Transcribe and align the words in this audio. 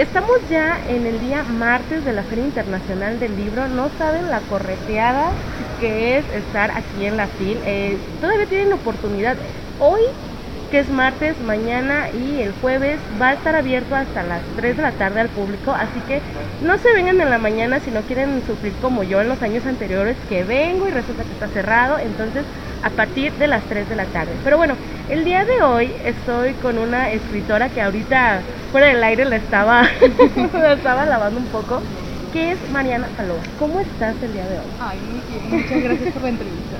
Estamos 0.00 0.38
ya 0.48 0.78
en 0.88 1.06
el 1.06 1.20
día 1.20 1.42
martes 1.42 2.06
de 2.06 2.14
la 2.14 2.22
Feria 2.22 2.46
Internacional 2.46 3.20
del 3.20 3.36
Libro. 3.36 3.68
No 3.68 3.90
saben 3.98 4.30
la 4.30 4.40
correteada 4.40 5.30
que 5.78 6.16
es 6.16 6.24
estar 6.32 6.70
aquí 6.70 7.04
en 7.04 7.18
la 7.18 7.26
FIL. 7.26 7.58
Eh, 7.66 7.98
todavía 8.18 8.46
tienen 8.46 8.72
oportunidad. 8.72 9.36
Hoy, 9.78 10.00
que 10.70 10.78
es 10.78 10.88
martes, 10.88 11.38
mañana 11.42 12.08
y 12.14 12.40
el 12.40 12.52
jueves, 12.62 12.98
va 13.20 13.28
a 13.28 13.32
estar 13.34 13.54
abierto 13.54 13.94
hasta 13.94 14.22
las 14.22 14.40
3 14.56 14.78
de 14.78 14.82
la 14.82 14.92
tarde 14.92 15.20
al 15.20 15.28
público. 15.28 15.72
Así 15.72 16.00
que 16.08 16.22
no 16.64 16.78
se 16.78 16.94
vengan 16.94 17.20
en 17.20 17.28
la 17.28 17.36
mañana 17.36 17.78
si 17.80 17.90
no 17.90 18.00
quieren 18.00 18.42
sufrir 18.46 18.72
como 18.80 19.02
yo 19.02 19.20
en 19.20 19.28
los 19.28 19.42
años 19.42 19.66
anteriores, 19.66 20.16
que 20.30 20.44
vengo 20.44 20.88
y 20.88 20.92
resulta 20.92 21.24
que 21.24 21.32
está 21.32 21.48
cerrado. 21.48 21.98
Entonces, 21.98 22.46
a 22.82 22.90
partir 22.90 23.32
de 23.34 23.46
las 23.46 23.62
3 23.68 23.88
de 23.88 23.96
la 23.96 24.06
tarde. 24.06 24.32
Pero 24.42 24.56
bueno, 24.56 24.74
el 25.08 25.24
día 25.24 25.44
de 25.44 25.62
hoy 25.62 25.90
estoy 26.04 26.54
con 26.54 26.78
una 26.78 27.10
escritora 27.10 27.68
que 27.68 27.80
ahorita 27.80 28.42
fuera 28.70 28.86
del 28.88 29.02
aire 29.02 29.24
la 29.24 29.36
estaba, 29.36 29.82
la 30.52 30.72
estaba 30.72 31.04
lavando 31.06 31.40
un 31.40 31.46
poco, 31.46 31.80
que 32.32 32.52
es 32.52 32.70
Mariana 32.70 33.08
Paloma. 33.16 33.42
¿Cómo 33.58 33.80
estás 33.80 34.22
el 34.22 34.32
día 34.32 34.46
de 34.46 34.58
hoy? 34.58 34.64
Ay, 34.78 34.98
muchas 35.50 35.82
gracias 35.82 36.12
por 36.12 36.22
la 36.22 36.28
entrevista. 36.28 36.76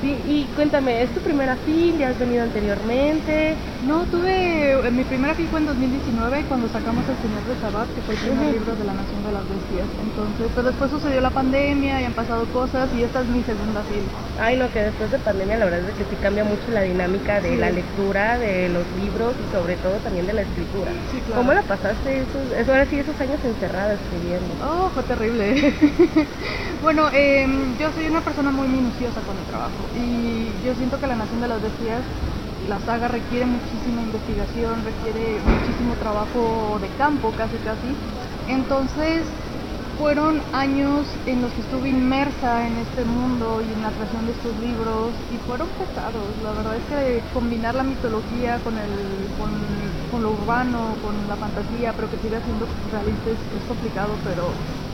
Sí, 0.00 0.16
y 0.26 0.44
cuéntame, 0.56 1.02
¿es 1.02 1.12
tu 1.12 1.20
primera 1.20 1.56
FIL? 1.56 1.98
¿Ya 1.98 2.08
has 2.08 2.18
venido 2.18 2.42
anteriormente? 2.42 3.54
No, 3.86 4.06
tuve, 4.06 4.72
eh, 4.72 4.90
mi 4.90 5.04
primera 5.04 5.34
FIL 5.34 5.46
fue 5.48 5.58
en 5.60 5.66
2019 5.66 6.44
cuando 6.48 6.68
sacamos 6.68 7.04
El 7.06 7.16
Señor 7.20 7.44
de 7.44 7.60
Sabat, 7.60 7.86
que 7.94 8.00
fue 8.00 8.14
el 8.14 8.20
primer 8.20 8.52
libro 8.54 8.74
de 8.76 8.84
la 8.84 8.94
Nación 8.94 9.22
de 9.26 9.32
las 9.32 9.46
Bestias. 9.46 9.86
Entonces, 10.02 10.48
pero 10.54 10.68
después 10.68 10.90
sucedió 10.90 11.20
la 11.20 11.30
pandemia 11.30 12.00
y 12.00 12.04
han 12.04 12.14
pasado 12.14 12.46
cosas 12.46 12.88
y 12.96 13.02
esta 13.02 13.20
es 13.20 13.26
mi 13.26 13.42
segunda 13.42 13.82
FIL. 13.82 14.00
Ay, 14.40 14.56
no, 14.56 14.72
que 14.72 14.80
después 14.80 15.10
de 15.10 15.18
pandemia 15.18 15.58
la 15.58 15.66
verdad 15.66 15.90
es 15.90 15.94
que 15.94 16.04
sí 16.04 16.16
cambia 16.22 16.44
mucho 16.44 16.70
la 16.72 16.80
dinámica 16.80 17.40
de 17.42 17.56
la 17.58 17.68
lectura, 17.70 18.38
de 18.38 18.70
los 18.70 18.86
libros 18.96 19.34
y 19.36 19.52
sobre 19.52 19.76
todo 19.76 19.92
también 19.98 20.26
de 20.26 20.32
la 20.32 20.42
escritura. 20.42 20.92
Sí, 21.12 21.20
claro. 21.20 21.42
¿Cómo 21.42 21.52
la 21.52 21.62
pasaste 21.62 22.22
esos, 22.22 22.50
eso 22.56 22.72
ahora 22.72 22.86
sí, 22.86 22.98
esos 22.98 23.20
años 23.20 23.44
encerrada 23.44 23.92
escribiendo? 23.94 24.48
Oh, 24.64 24.88
fue 24.94 25.02
terrible. 25.02 25.74
bueno, 26.82 27.10
em, 27.12 27.76
yo 27.76 27.92
soy 27.92 28.06
una 28.06 28.22
persona 28.22 28.50
muy 28.50 28.68
minuciosa 28.68 29.20
con 29.20 29.36
el 29.36 29.44
trabajo 29.44 29.89
y 29.96 30.66
yo 30.66 30.74
siento 30.74 31.00
que 31.00 31.06
La 31.06 31.16
Nación 31.16 31.40
de 31.40 31.48
las 31.48 31.62
Bestias, 31.62 32.02
la 32.68 32.78
saga 32.80 33.08
requiere 33.08 33.46
muchísima 33.46 34.02
investigación, 34.02 34.84
requiere 34.84 35.40
muchísimo 35.40 35.94
trabajo 35.94 36.78
de 36.80 36.88
campo, 36.98 37.32
casi 37.36 37.56
casi. 37.58 37.90
Entonces, 38.48 39.22
fueron 39.98 40.40
años 40.54 41.06
en 41.26 41.42
los 41.42 41.52
que 41.52 41.60
estuve 41.60 41.90
inmersa 41.90 42.66
en 42.66 42.78
este 42.78 43.04
mundo 43.04 43.60
y 43.60 43.70
en 43.72 43.82
la 43.82 43.90
creación 43.90 44.26
de 44.26 44.32
estos 44.32 44.56
libros 44.60 45.12
y 45.34 45.36
fueron 45.46 45.68
pesados. 45.76 46.24
La 46.42 46.52
verdad 46.52 46.76
es 46.76 46.84
que 46.88 47.22
combinar 47.34 47.74
la 47.74 47.82
mitología 47.82 48.58
con, 48.64 48.78
el, 48.78 48.88
con, 49.36 50.22
lo 50.22 50.30
urbano, 50.30 50.96
con 51.04 51.14
la 51.28 51.36
fantasía, 51.36 51.92
pero 51.92 52.10
que 52.10 52.16
siga 52.18 52.40
siendo 52.40 52.66
realista 52.92 53.28
es 53.30 53.64
complicado, 53.68 54.12
pero 54.24 54.48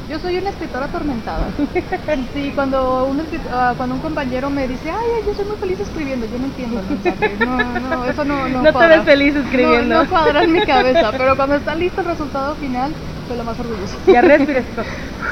yo 0.09 0.19
soy 0.21 0.39
una 0.39 0.51
escritora 0.51 0.87
atormentada. 0.87 1.47
Sí, 2.33 2.53
cuando 2.55 3.07
un, 3.07 3.21
ah, 3.51 3.75
cuando 3.77 3.95
un 3.97 4.01
compañero 4.01 4.51
me 4.51 4.67
dice, 4.69 4.91
ay, 4.91 5.25
yo 5.27 5.35
soy 5.35 5.45
muy 5.45 5.57
feliz 5.57 5.81
escribiendo, 5.81 6.27
yo 6.27 6.39
no 6.39 6.47
entiendo 6.47 6.81
el 6.81 6.87
mensaje. 6.87 7.37
No, 7.41 7.81
no, 7.81 8.05
eso 8.05 8.25
no, 8.25 8.49
no, 8.49 8.62
No 8.62 8.73
te 8.73 8.87
ves 8.87 9.03
feliz 9.03 9.34
escribiendo. 9.34 9.95
No, 9.95 10.05
no 10.05 10.09
cuadra 10.09 10.45
en 10.45 10.53
mi 10.53 10.65
cabeza, 10.65 11.12
pero 11.12 11.37
cuando 11.37 11.57
está 11.57 11.75
listo 11.75 12.01
el 12.01 12.07
resultado 12.07 12.55
final, 12.57 12.93
soy 13.29 13.37
la 13.37 13.45
más 13.45 13.59
orgullosa. 13.59 13.97
Ya 14.07 14.21
respiras. 14.21 14.65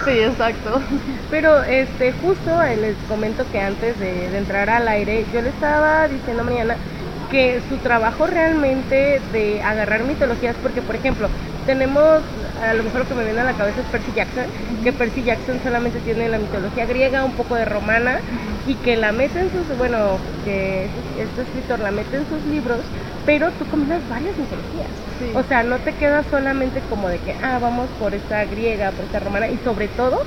Sí, 0.05 0.11
exacto. 0.11 0.81
Pero 1.31 1.63
este, 1.65 2.13
justo 2.13 2.51
les 2.63 2.97
comento 3.09 3.45
que 3.51 3.61
antes 3.61 3.99
de, 3.99 4.31
de 4.31 4.39
entrar 4.39 4.69
al 4.71 4.89
aire, 4.89 5.25
yo 5.33 5.43
le 5.43 5.51
estaba 5.51 6.09
diciendo 6.09 6.43
a 6.43 6.45
Mariana 6.45 6.77
que 7.31 7.61
su 7.69 7.77
trabajo 7.79 8.27
realmente 8.27 9.21
de 9.33 9.63
agarrar 9.63 10.05
mitologías, 10.05 10.57
porque 10.63 10.83
por 10.83 10.95
ejemplo, 10.95 11.29
tenemos, 11.67 12.21
a 12.71 12.75
lo 12.75 12.83
mejor 12.83 13.01
lo 13.01 13.09
que 13.09 13.15
me 13.15 13.25
viene 13.25 13.41
a 13.41 13.45
la 13.45 13.53
cabeza 13.53 13.81
es 13.81 13.87
Percy 13.87 14.13
Jackson, 14.15 14.45
que 14.83 14.93
Percy 14.93 15.23
Jackson 15.23 15.61
solamente 15.63 16.01
tiene 16.01 16.29
la 16.29 16.39
mitología 16.39 16.87
griega, 16.87 17.25
un 17.25 17.33
poco 17.33 17.55
de 17.55 17.65
romana, 17.65 18.19
y 18.67 18.75
que 18.77 18.97
la 18.97 19.13
mete 19.13 19.41
en 19.41 19.51
sus, 19.51 19.77
bueno, 19.77 20.19
que 20.45 20.87
este 21.19 21.43
escritor 21.43 21.81
la 21.81 21.91
mete 21.91 22.17
en 22.17 22.27
sus 22.29 22.45
libros, 22.51 22.81
pero 23.27 23.51
tú 23.53 23.65
combinas 23.67 24.01
varias 24.09 24.37
mitologías. 24.37 24.89
Sí. 25.19 25.31
O 25.35 25.43
sea, 25.45 25.63
no 25.63 25.79
te 25.79 25.93
quedas 25.93 26.27
solamente 26.31 26.81
como 26.91 27.09
de 27.09 27.19
que, 27.19 27.35
ah, 27.43 27.59
vamos 27.61 27.89
por 28.01 28.15
esta 28.15 28.45
griega, 28.45 28.91
por 28.91 29.05
esta 29.05 29.21
romana, 29.21 29.49
y 29.49 29.59
sobre 29.65 29.89
todo 29.89 30.23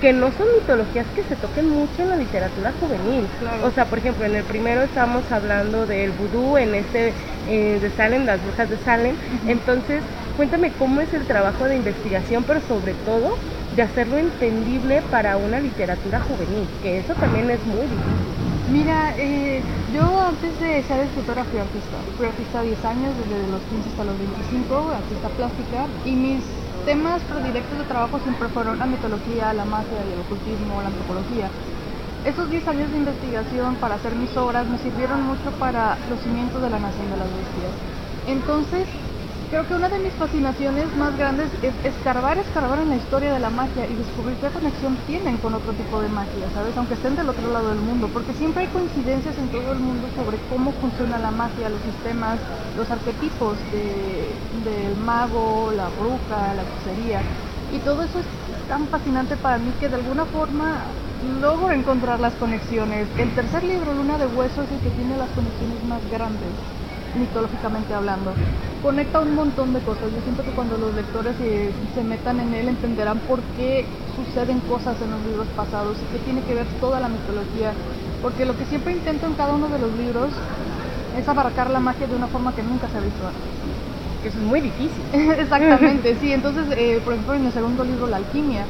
que 0.00 0.12
no 0.12 0.32
son 0.32 0.46
mitologías 0.58 1.06
que 1.14 1.22
se 1.22 1.36
toquen 1.36 1.70
mucho 1.70 2.02
en 2.02 2.08
la 2.08 2.16
literatura 2.16 2.72
juvenil. 2.80 3.26
Claro. 3.38 3.66
O 3.66 3.70
sea, 3.70 3.84
por 3.84 3.98
ejemplo, 3.98 4.24
en 4.24 4.34
el 4.34 4.44
primero 4.44 4.82
estamos 4.82 5.30
hablando 5.30 5.86
del 5.86 6.10
vudú, 6.10 6.56
en 6.56 6.74
este 6.74 7.12
eh, 7.48 7.78
de 7.80 7.90
Salem, 7.90 8.24
las 8.24 8.42
brujas 8.42 8.68
de 8.68 8.78
Salem. 8.78 9.14
Entonces, 9.46 10.02
cuéntame 10.36 10.72
cómo 10.78 11.00
es 11.00 11.12
el 11.14 11.26
trabajo 11.26 11.64
de 11.64 11.76
investigación, 11.76 12.44
pero 12.46 12.60
sobre 12.68 12.94
todo 13.04 13.36
de 13.76 13.82
hacerlo 13.82 14.18
entendible 14.18 15.02
para 15.10 15.36
una 15.36 15.60
literatura 15.60 16.20
juvenil, 16.20 16.66
que 16.82 16.98
eso 16.98 17.14
también 17.14 17.50
es 17.50 17.64
muy 17.66 17.82
difícil. 17.82 18.42
Mira, 18.72 19.14
eh, 19.18 19.60
yo 19.92 20.02
antes 20.22 20.58
de 20.60 20.82
ser 20.84 21.00
escritora 21.00 21.44
fui 21.44 21.60
artista. 21.60 21.96
Fui 22.16 22.26
artista 22.26 22.62
10 22.62 22.84
años, 22.84 23.12
desde 23.20 23.50
los 23.52 23.60
15 23.68 23.88
hasta 23.90 24.04
los 24.04 24.16
25, 24.16 24.92
artista 24.96 25.28
plástica. 25.36 25.86
Y 26.06 26.12
mis 26.12 26.40
temas 26.86 27.20
predilectos 27.22 27.78
de 27.78 27.84
trabajo 27.84 28.18
siempre 28.20 28.48
fueron 28.48 28.78
la 28.78 28.86
mitología, 28.86 29.52
la 29.52 29.64
magia 29.64 30.00
el 30.00 30.20
ocultismo, 30.20 30.80
la 30.80 30.88
antropología. 30.88 31.48
Esos 32.24 32.48
10 32.48 32.68
años 32.68 32.90
de 32.92 32.98
investigación 32.98 33.76
para 33.76 33.96
hacer 33.96 34.14
mis 34.14 34.34
obras 34.36 34.66
me 34.66 34.78
sirvieron 34.78 35.20
mucho 35.22 35.50
para 35.58 35.98
los 36.08 36.20
cimientos 36.20 36.62
de 36.62 36.70
la 36.70 36.78
nación 36.78 37.10
de 37.10 37.16
las 37.18 37.28
bestias. 37.28 37.74
Entonces, 38.26 38.86
creo 39.52 39.66
que 39.66 39.74
una 39.74 39.90
de 39.90 39.98
mis 39.98 40.14
fascinaciones 40.14 40.96
más 40.96 41.14
grandes 41.18 41.50
es 41.60 41.74
escarbar, 41.84 42.38
escarbar 42.38 42.78
en 42.78 42.88
la 42.88 42.96
historia 42.96 43.34
de 43.34 43.38
la 43.38 43.50
magia 43.50 43.86
y 43.86 43.94
descubrir 43.96 44.38
qué 44.38 44.48
conexión 44.48 44.96
tienen 45.04 45.36
con 45.36 45.52
otro 45.52 45.74
tipo 45.74 46.00
de 46.00 46.08
magia, 46.08 46.48
¿sabes? 46.48 46.74
Aunque 46.78 46.94
estén 46.94 47.16
del 47.16 47.28
otro 47.28 47.52
lado 47.52 47.68
del 47.68 47.80
mundo, 47.82 48.08
porque 48.14 48.32
siempre 48.32 48.62
hay 48.62 48.68
coincidencias 48.68 49.36
en 49.36 49.50
todo 49.50 49.72
el 49.72 49.78
mundo 49.78 50.08
sobre 50.16 50.38
cómo 50.48 50.72
funciona 50.80 51.18
la 51.18 51.30
magia, 51.30 51.68
los 51.68 51.82
sistemas, 51.82 52.40
los 52.74 52.90
arquetipos 52.90 53.58
de- 53.70 54.40
del 54.64 54.96
mago, 54.96 55.70
la 55.70 55.90
bruja, 55.90 56.54
la 56.54 56.62
hechicería. 56.62 57.20
Y 57.68 57.80
todo 57.80 58.04
eso 58.04 58.20
es 58.20 58.26
tan 58.66 58.88
fascinante 58.88 59.36
para 59.36 59.58
mí 59.58 59.74
que 59.78 59.90
de 59.90 59.96
alguna 59.96 60.24
forma 60.24 60.94
logro 61.20 61.74
encontrar 61.74 62.20
las 62.20 62.36
conexiones. 62.36 63.06
El 63.18 63.34
tercer 63.34 63.64
libro, 63.64 63.92
Luna 63.92 64.16
de 64.16 64.28
Huesos, 64.28 64.64
es 64.64 64.72
el 64.72 64.80
que 64.80 64.92
tiene 64.92 65.18
las 65.18 65.30
conexiones 65.32 65.84
más 65.84 66.08
grandes 66.08 66.56
mitológicamente 67.14 67.94
hablando. 67.94 68.32
Conecta 68.82 69.20
un 69.20 69.34
montón 69.34 69.72
de 69.72 69.80
cosas. 69.80 70.10
Yo 70.12 70.20
siento 70.22 70.42
que 70.42 70.50
cuando 70.50 70.76
los 70.78 70.94
lectores 70.94 71.36
se, 71.36 71.70
se 71.94 72.02
metan 72.02 72.40
en 72.40 72.54
él 72.54 72.68
entenderán 72.68 73.18
por 73.20 73.40
qué 73.56 73.84
suceden 74.16 74.60
cosas 74.68 74.96
en 75.00 75.10
los 75.10 75.20
libros 75.26 75.46
pasados 75.56 75.96
y 75.98 76.12
qué 76.12 76.18
tiene 76.24 76.42
que 76.42 76.54
ver 76.54 76.66
toda 76.80 77.00
la 77.00 77.08
mitología. 77.08 77.72
Porque 78.20 78.44
lo 78.44 78.56
que 78.56 78.64
siempre 78.66 78.92
intento 78.92 79.26
en 79.26 79.34
cada 79.34 79.54
uno 79.54 79.68
de 79.68 79.78
los 79.78 79.92
libros 79.98 80.30
es 81.18 81.28
abarcar 81.28 81.70
la 81.70 81.80
magia 81.80 82.06
de 82.06 82.16
una 82.16 82.26
forma 82.26 82.54
que 82.54 82.62
nunca 82.62 82.88
se 82.88 82.98
ha 82.98 83.00
visto 83.00 83.26
antes. 83.26 83.52
Que 84.22 84.28
eso 84.28 84.38
es 84.38 84.44
muy 84.44 84.60
difícil. 84.60 85.02
Exactamente, 85.38 86.16
sí. 86.20 86.32
Entonces, 86.32 86.64
eh, 86.76 87.00
por 87.04 87.14
ejemplo, 87.14 87.34
en 87.34 87.46
el 87.46 87.52
segundo 87.52 87.84
libro, 87.84 88.06
La 88.06 88.18
alquimia, 88.18 88.64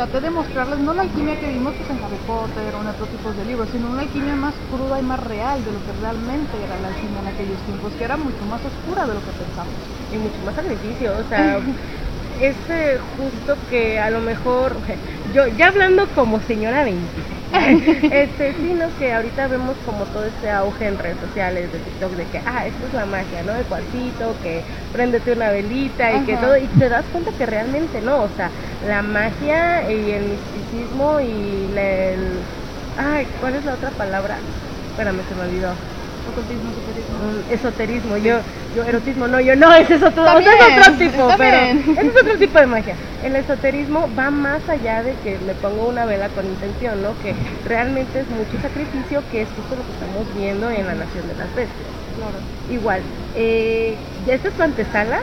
traté 0.00 0.20
de 0.22 0.30
mostrarles 0.30 0.78
no 0.80 0.94
la 0.94 1.02
alquimia 1.02 1.38
que 1.38 1.48
vimos 1.48 1.74
pues, 1.76 1.90
en 1.90 2.02
Harry 2.02 2.16
Potter 2.26 2.74
o 2.74 2.80
en 2.80 2.86
otros 2.86 3.10
tipos 3.10 3.36
de 3.36 3.44
libros, 3.44 3.68
sino 3.68 3.90
una 3.90 4.00
alquimia 4.00 4.34
más 4.34 4.54
cruda 4.70 4.98
y 4.98 5.02
más 5.02 5.20
real 5.20 5.62
de 5.62 5.72
lo 5.72 5.84
que 5.84 5.92
realmente 5.92 6.56
era 6.62 6.78
la 6.78 6.88
alquimia 6.88 7.20
en 7.20 7.26
aquellos 7.28 7.62
tiempos, 7.64 7.94
que 7.96 8.04
era 8.04 8.16
mucho 8.16 8.46
más 8.46 8.64
oscura 8.64 9.06
de 9.06 9.14
lo 9.14 9.22
que 9.22 9.32
pensamos. 9.34 9.76
y 10.10 10.16
mucho 10.16 10.42
más 10.42 10.54
sacrificio, 10.54 11.18
o 11.18 11.24
sea, 11.24 11.58
es 12.40 12.56
eh, 12.70 12.98
justo 12.98 13.58
que 13.68 13.98
a 13.98 14.10
lo 14.10 14.20
mejor, 14.22 14.80
yo 15.34 15.48
ya 15.48 15.68
hablando 15.68 16.10
como 16.14 16.40
señora 16.40 16.82
20, 16.82 17.26
este, 18.10 18.54
sí, 18.54 18.74
¿no? 18.74 18.94
Que 18.94 19.12
ahorita 19.12 19.48
vemos 19.48 19.80
como 19.80 20.10
todo 20.10 20.24
este 20.26 20.50
auge 20.50 20.86
en 20.86 20.98
redes 20.98 21.18
sociales, 21.18 21.72
de 21.72 21.80
TikTok, 21.80 22.14
de 22.14 22.28
que, 22.28 22.42
ah, 22.44 22.66
esto 22.66 22.86
es 22.86 22.92
la 22.92 23.06
magia, 23.06 23.42
¿no? 23.42 23.56
El 23.56 23.66
cuartito, 23.66 24.38
que 24.40 24.66
préndete 24.92 25.32
una 25.32 25.50
velita 25.50 26.14
y 26.14 26.22
que 26.22 26.38
todo, 26.38 26.56
y 26.56 26.68
te 26.68 26.88
das 26.88 27.08
cuenta 27.10 27.32
que 27.36 27.46
realmente 27.46 28.00
no, 28.00 28.22
o 28.22 28.30
sea, 28.30 28.52
la 28.80 29.02
magia 29.02 29.90
y 29.90 30.10
el 30.12 30.24
misticismo 30.26 31.20
y 31.20 31.68
la- 31.68 31.82
el, 32.12 32.48
ay, 32.94 33.28
¿cuál 33.38 33.56
es 33.56 33.64
la 33.64 33.74
otra 33.74 33.96
palabra? 33.96 34.52
Espérame, 34.90 35.24
se 35.24 35.34
me 35.34 35.42
olvidó. 35.42 35.99
Ocultismo, 36.30 36.70
esoterismo. 36.70 37.18
Mm, 37.18 37.52
esoterismo, 37.52 38.16
yo, 38.18 38.38
yo 38.76 38.84
erotismo, 38.84 39.28
no, 39.28 39.40
yo 39.40 39.56
no, 39.56 39.72
ese 39.74 39.94
es 39.94 40.02
ese 40.02 40.08
es 40.08 40.16
otro 40.18 40.98
tipo, 40.98 41.28
pero 41.36 41.56
es 41.56 42.16
otro 42.22 42.38
tipo 42.38 42.58
de 42.58 42.66
magia. 42.66 42.94
El 43.24 43.36
esoterismo 43.36 44.08
va 44.18 44.30
más 44.30 44.68
allá 44.68 45.02
de 45.02 45.14
que 45.24 45.38
me 45.46 45.54
pongo 45.54 45.88
una 45.88 46.04
vela 46.06 46.28
con 46.28 46.46
intención, 46.46 47.02
¿no? 47.02 47.10
Que 47.22 47.34
realmente 47.66 48.20
es 48.20 48.28
mucho 48.30 48.60
sacrificio, 48.62 49.22
que 49.30 49.42
es 49.42 49.48
justo 49.56 49.74
lo 49.76 49.82
que 49.84 49.92
estamos 49.92 50.26
viendo 50.36 50.70
en 50.70 50.86
la 50.86 50.94
Nación 50.94 51.26
de 51.28 51.34
las 51.34 51.48
Bestias. 51.54 51.90
Claro. 52.16 52.38
Igual, 52.70 53.00
eh, 53.34 53.96
ya 54.26 54.34
esta 54.34 54.48
es 54.48 54.54
tu 54.54 54.62
antesala 54.62 55.20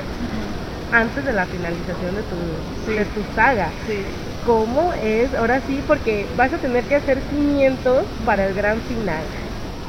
antes 0.92 1.26
de 1.26 1.34
la 1.34 1.46
finalización 1.46 2.16
de 2.16 2.22
tu, 2.24 2.38
Sí. 2.86 2.98
de 2.98 3.06
tu 3.06 3.22
saga. 3.36 3.70
Sí. 3.88 4.00
¿Cómo 4.46 4.94
es? 4.94 5.34
Ahora 5.36 5.62
sí, 5.68 5.84
porque 5.88 6.26
vas 6.38 6.54
a 6.54 6.58
tener 6.58 6.84
que 6.86 6.96
hacer 6.96 7.20
cimientos 7.30 8.06
para 8.26 8.46
el 8.48 8.54
gran 8.54 8.80
final. 8.82 9.24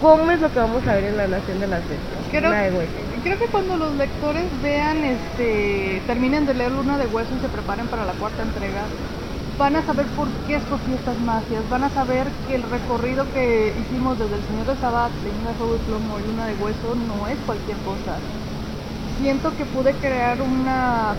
¿Cómo 0.01 0.31
es 0.31 0.41
lo 0.41 0.53
que 0.53 0.61
vamos 0.61 0.87
a 0.87 0.95
ver 0.95 1.05
en 1.05 1.17
la 1.17 1.27
Nación 1.27 1.59
de 1.59 1.67
las 1.67 1.89
Bestias? 1.89 2.25
Creo- 2.31 2.51
de 2.51 2.91
creo 3.23 3.39
que 3.39 3.47
cuando 3.51 3.77
los 3.77 3.95
lectores 3.97 4.47
vean, 4.63 5.03
este, 5.05 6.03
terminen 6.07 6.47
de 6.47 6.55
leer 6.55 6.71
Luna 6.71 6.99
de 6.99 7.07
Hueso 7.07 7.35
y 7.35 7.41
se 7.41 7.49
preparen 7.49 7.89
para 7.89 8.05
la 8.05 8.13
cuarta 8.15 8.43
entrega, 8.43 8.87
van 9.59 9.75
a 9.75 9.83
saber 9.83 10.07
por 10.15 10.29
qué 10.47 10.55
escogí 10.57 10.95
estas 10.95 11.19
magias, 11.19 11.69
van 11.69 11.83
a 11.83 11.91
saber 11.91 12.31
que 12.47 12.55
el 12.55 12.63
recorrido 12.63 13.25
que 13.33 13.75
hicimos 13.81 14.19
desde 14.19 14.37
el 14.37 14.43
Señor 14.45 14.67
de 14.67 14.77
Sabat, 14.77 15.11
Fuego 15.57 15.75
y 15.75 15.79
Plomo 15.81 16.21
y 16.21 16.23
Luna 16.23 16.47
de 16.47 16.55
Hueso 16.55 16.95
no 16.95 17.27
es 17.27 17.39
cualquier 17.41 17.79
cosa. 17.79 18.19
Siento 19.17 19.57
que 19.57 19.65
pude 19.67 19.95
crear 19.95 20.41
una 20.41 21.17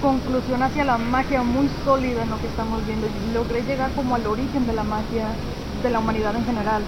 conclusión 0.00 0.62
hacia 0.62 0.84
la 0.84 0.98
magia 0.98 1.42
muy 1.42 1.68
sólida 1.84 2.22
en 2.22 2.30
lo 2.30 2.40
que 2.40 2.46
estamos 2.46 2.86
viendo 2.86 3.08
y 3.08 3.32
logré 3.32 3.64
llegar 3.64 3.90
como 3.96 4.14
al 4.14 4.26
origen 4.26 4.66
de 4.66 4.72
la 4.72 4.84
magia 4.84 5.34
de 5.82 5.90
la 5.90 5.98
humanidad 5.98 6.36
en 6.36 6.44
general 6.44 6.84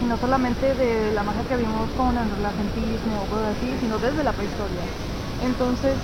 y 0.00 0.04
no 0.04 0.16
solamente 0.18 0.74
de 0.74 1.12
la 1.12 1.22
magia 1.22 1.42
que 1.48 1.56
vimos 1.56 1.88
con 1.96 2.16
el 2.16 2.30
renacentismo 2.36 3.22
o 3.22 3.26
cosas 3.30 3.56
así, 3.56 3.72
sino 3.80 3.98
desde 3.98 4.22
la 4.24 4.32
prehistoria. 4.32 4.84
Entonces, 5.44 5.94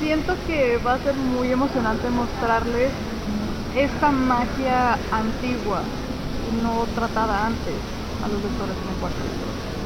siento 0.00 0.34
que 0.46 0.78
va 0.78 0.94
a 0.94 0.98
ser 0.98 1.14
muy 1.14 1.50
emocionante 1.52 2.08
mostrarles 2.10 2.90
esta 3.76 4.10
magia 4.10 4.98
antigua, 5.12 5.82
no 6.62 6.86
tratada 6.94 7.46
antes, 7.46 7.74
a 8.24 8.28
los 8.28 8.42
lectores 8.42 8.74
en 8.82 8.88
el 8.88 8.96
cuarto. 9.00 9.38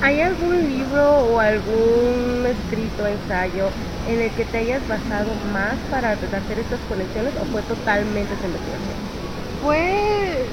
¿Hay 0.02 0.20
algún 0.20 0.68
libro 0.68 1.10
o 1.10 1.38
algún 1.38 2.46
escrito, 2.46 3.06
ensayo 3.06 3.68
en 4.08 4.20
el 4.20 4.30
que 4.32 4.44
te 4.44 4.58
hayas 4.58 4.86
basado 4.88 5.30
más 5.52 5.78
para 5.90 6.12
hacer 6.12 6.58
estas 6.58 6.80
conexiones 6.88 7.32
o 7.40 7.44
fue 7.46 7.62
totalmente 7.62 8.34
esa 8.34 8.46
investigación? 8.46 8.96
Fue 9.62 10.48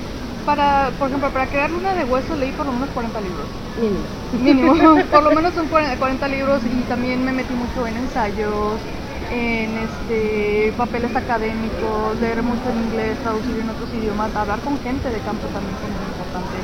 para, 0.45 0.89
por 0.97 1.07
ejemplo, 1.07 1.30
para 1.30 1.47
crear 1.47 1.69
Luna 1.69 1.94
de 1.94 2.06
Hueso 2.06 2.36
leí 2.36 2.51
por 2.51 2.65
lo 2.65 2.71
menos 2.71 2.89
40 2.89 3.21
libros. 3.21 3.45
Mínimo. 4.41 4.74
Mínimo, 4.74 5.06
por 5.12 5.24
lo 5.24 5.31
menos 5.31 5.53
son 5.53 5.68
40 5.68 6.27
libros 6.27 6.62
y 6.65 6.81
también 6.83 7.24
me 7.24 7.31
metí 7.31 7.53
mucho 7.53 7.88
en 7.88 7.97
ensayos, 7.97 8.80
en 9.31 9.77
este 9.77 10.74
papeles 10.77 11.15
académicos, 11.15 12.19
leer 12.19 12.41
mucho 12.44 12.69
en 12.69 12.77
inglés, 12.89 13.18
traducir 13.19 13.59
en 13.59 13.69
otros 13.69 13.89
idiomas, 13.94 14.36
hablar 14.36 14.59
con 14.62 14.80
gente 14.80 15.09
de 15.09 15.19
campo 15.19 15.47
también 15.53 15.75
es 15.75 15.94
muy 15.94 16.07
importante. 16.07 16.57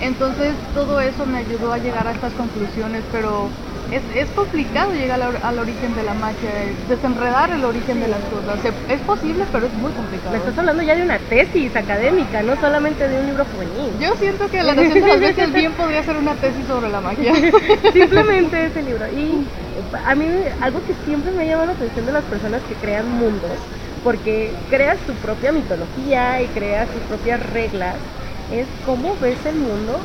Entonces 0.00 0.54
todo 0.74 1.00
eso 1.00 1.26
me 1.26 1.38
ayudó 1.38 1.72
a 1.72 1.78
llegar 1.78 2.06
a 2.06 2.12
estas 2.12 2.32
conclusiones, 2.34 3.02
pero 3.10 3.48
es, 3.90 4.02
es 4.14 4.30
complicado 4.30 4.92
llegar 4.92 5.20
al, 5.22 5.58
origen 5.58 5.94
de 5.94 6.02
la 6.02 6.14
magia, 6.14 6.50
desenredar 6.88 7.50
el 7.50 7.64
origen 7.64 8.00
de 8.00 8.08
las 8.08 8.20
cosas. 8.24 8.58
Es 8.88 9.00
posible, 9.00 9.44
pero 9.52 9.66
es 9.66 9.72
muy 9.74 9.92
complicado. 9.92 10.32
Me 10.32 10.38
estás 10.38 10.58
hablando 10.58 10.82
ya 10.82 10.96
de 10.96 11.02
una 11.02 11.18
tesis 11.18 11.74
académica, 11.76 12.42
no 12.42 12.56
solamente 12.60 13.08
de 13.08 13.20
un 13.20 13.26
libro 13.26 13.44
juvenil. 13.44 13.92
Yo 14.00 14.14
siento 14.16 14.48
que 14.48 14.62
La 14.62 14.74
Nación 14.74 14.94
de 14.94 15.08
las 15.08 15.20
Bestias 15.20 15.52
bien 15.52 15.72
podría 15.72 16.02
ser 16.02 16.16
una 16.16 16.34
tesis 16.34 16.66
sobre 16.66 16.88
la 16.88 17.00
magia. 17.00 17.34
Simplemente 17.92 18.66
ese 18.66 18.82
libro. 18.82 19.06
Y 19.08 19.46
a 20.06 20.14
mí 20.14 20.26
algo 20.60 20.80
que 20.86 20.94
siempre 21.06 21.30
me 21.32 21.42
ha 21.42 21.46
llamado 21.46 21.66
la 21.66 21.72
atención 21.72 22.06
de 22.06 22.12
las 22.12 22.24
personas 22.24 22.62
que 22.68 22.74
crean 22.74 23.08
mundos, 23.18 23.52
porque 24.02 24.52
creas 24.70 24.98
tu 25.06 25.12
propia 25.14 25.52
mitología 25.52 26.42
y 26.42 26.46
creas 26.48 26.88
tus 26.88 27.02
propias 27.02 27.40
reglas 27.52 27.96
es 28.52 28.66
cómo 28.84 29.16
ves 29.20 29.38
el 29.46 29.56
mundo 29.56 29.98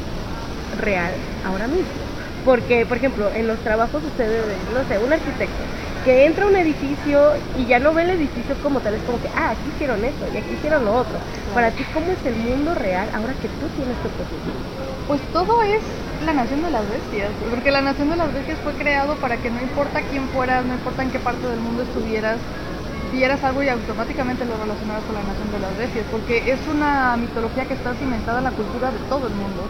real 0.82 1.12
ahora 1.46 1.68
mismo. 1.68 2.09
Porque, 2.50 2.84
por 2.84 2.98
ejemplo, 2.98 3.32
en 3.32 3.46
los 3.46 3.60
trabajos 3.60 4.02
sucede, 4.02 4.42
no 4.74 4.84
sé, 4.84 4.98
un 4.98 5.14
arquitecto 5.14 5.70
que 6.04 6.26
entra 6.26 6.46
a 6.46 6.48
un 6.48 6.56
edificio 6.56 7.34
y 7.54 7.68
ya 7.68 7.78
no 7.78 7.94
ve 7.94 8.02
el 8.02 8.10
edificio 8.10 8.56
como 8.64 8.82
tal, 8.82 8.96
es 8.96 9.04
como 9.04 9.22
que, 9.22 9.28
ah, 9.36 9.52
aquí 9.52 9.70
hicieron 9.70 10.04
esto 10.04 10.26
y 10.34 10.38
aquí 10.38 10.56
hicieron 10.56 10.84
lo 10.84 10.96
otro. 10.96 11.22
Para 11.54 11.70
ti, 11.70 11.86
¿cómo 11.94 12.12
es 12.12 12.26
el 12.26 12.38
mundo 12.38 12.74
real 12.74 13.08
ahora 13.14 13.36
que 13.36 13.50
tú 13.50 13.70
tienes 13.70 14.02
tu 14.02 14.10
posición? 14.10 14.66
Pues 15.06 15.22
todo 15.32 15.62
es 15.62 15.84
la 16.18 16.34
nación 16.34 16.64
de 16.64 16.72
las 16.72 16.90
bestias, 16.90 17.30
porque 17.52 17.70
la 17.70 17.84
nación 17.84 18.10
de 18.10 18.16
las 18.16 18.34
bestias 18.34 18.58
fue 18.62 18.74
creado 18.74 19.20
para 19.20 19.38
que 19.38 19.52
no 19.52 19.62
importa 19.62 20.02
quién 20.02 20.28
fueras, 20.30 20.66
no 20.66 20.74
importa 20.74 21.04
en 21.04 21.12
qué 21.12 21.20
parte 21.20 21.46
del 21.46 21.60
mundo 21.60 21.84
estuvieras, 21.84 22.50
vieras 23.12 23.44
algo 23.44 23.62
y 23.62 23.70
automáticamente 23.70 24.46
lo 24.46 24.58
relacionaras 24.58 25.06
con 25.06 25.14
la 25.14 25.22
nación 25.22 25.52
de 25.52 25.60
las 25.60 25.78
bestias, 25.78 26.08
porque 26.10 26.52
es 26.52 26.66
una 26.66 27.16
mitología 27.16 27.68
que 27.68 27.76
está 27.76 27.94
cimentada 27.94 28.40
en 28.40 28.46
la 28.46 28.52
cultura 28.54 28.92
de 28.92 29.02
todo 29.02 29.28
el 29.28 29.36
mundo. 29.36 29.70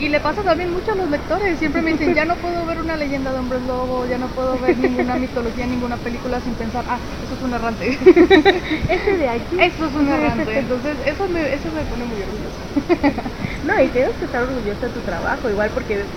Y 0.00 0.08
le 0.08 0.18
pasa 0.20 0.42
también 0.42 0.72
mucho 0.72 0.92
a 0.92 0.94
los 0.94 1.10
lectores, 1.10 1.58
siempre 1.58 1.82
me 1.82 1.92
dicen, 1.92 2.14
ya 2.14 2.24
no 2.24 2.36
puedo 2.36 2.64
ver 2.64 2.78
una 2.78 2.96
leyenda 2.96 3.34
de 3.34 3.38
hombres 3.38 3.60
lobo, 3.60 4.06
ya 4.06 4.16
no 4.16 4.32
puedo 4.32 4.58
ver 4.58 4.78
ninguna 4.78 5.14
mitología, 5.16 5.66
ninguna 5.66 5.98
película 5.98 6.40
sin 6.40 6.56
pensar, 6.56 6.86
ah, 6.88 7.02
eso 7.20 7.34
es 7.34 7.42
un 7.42 7.52
errante. 7.52 7.90
Ese 8.88 9.18
de 9.18 9.28
aquí. 9.28 9.60
Eso 9.60 9.84
es 9.84 9.94
un 9.94 10.08
errante, 10.08 10.58
entonces 10.58 10.96
eso 11.04 11.28
me, 11.28 11.52
eso 11.52 11.70
me 11.70 11.84
pone 11.84 12.06
muy 12.06 12.22
orgulloso. 12.22 12.64
No, 13.62 13.78
y 13.82 13.88
tienes 13.90 14.16
que 14.16 14.24
estar 14.24 14.42
orgulloso 14.42 14.86
de 14.86 14.92
tu 14.92 15.02
trabajo, 15.02 15.50
igual 15.50 15.70
porque 15.72 16.08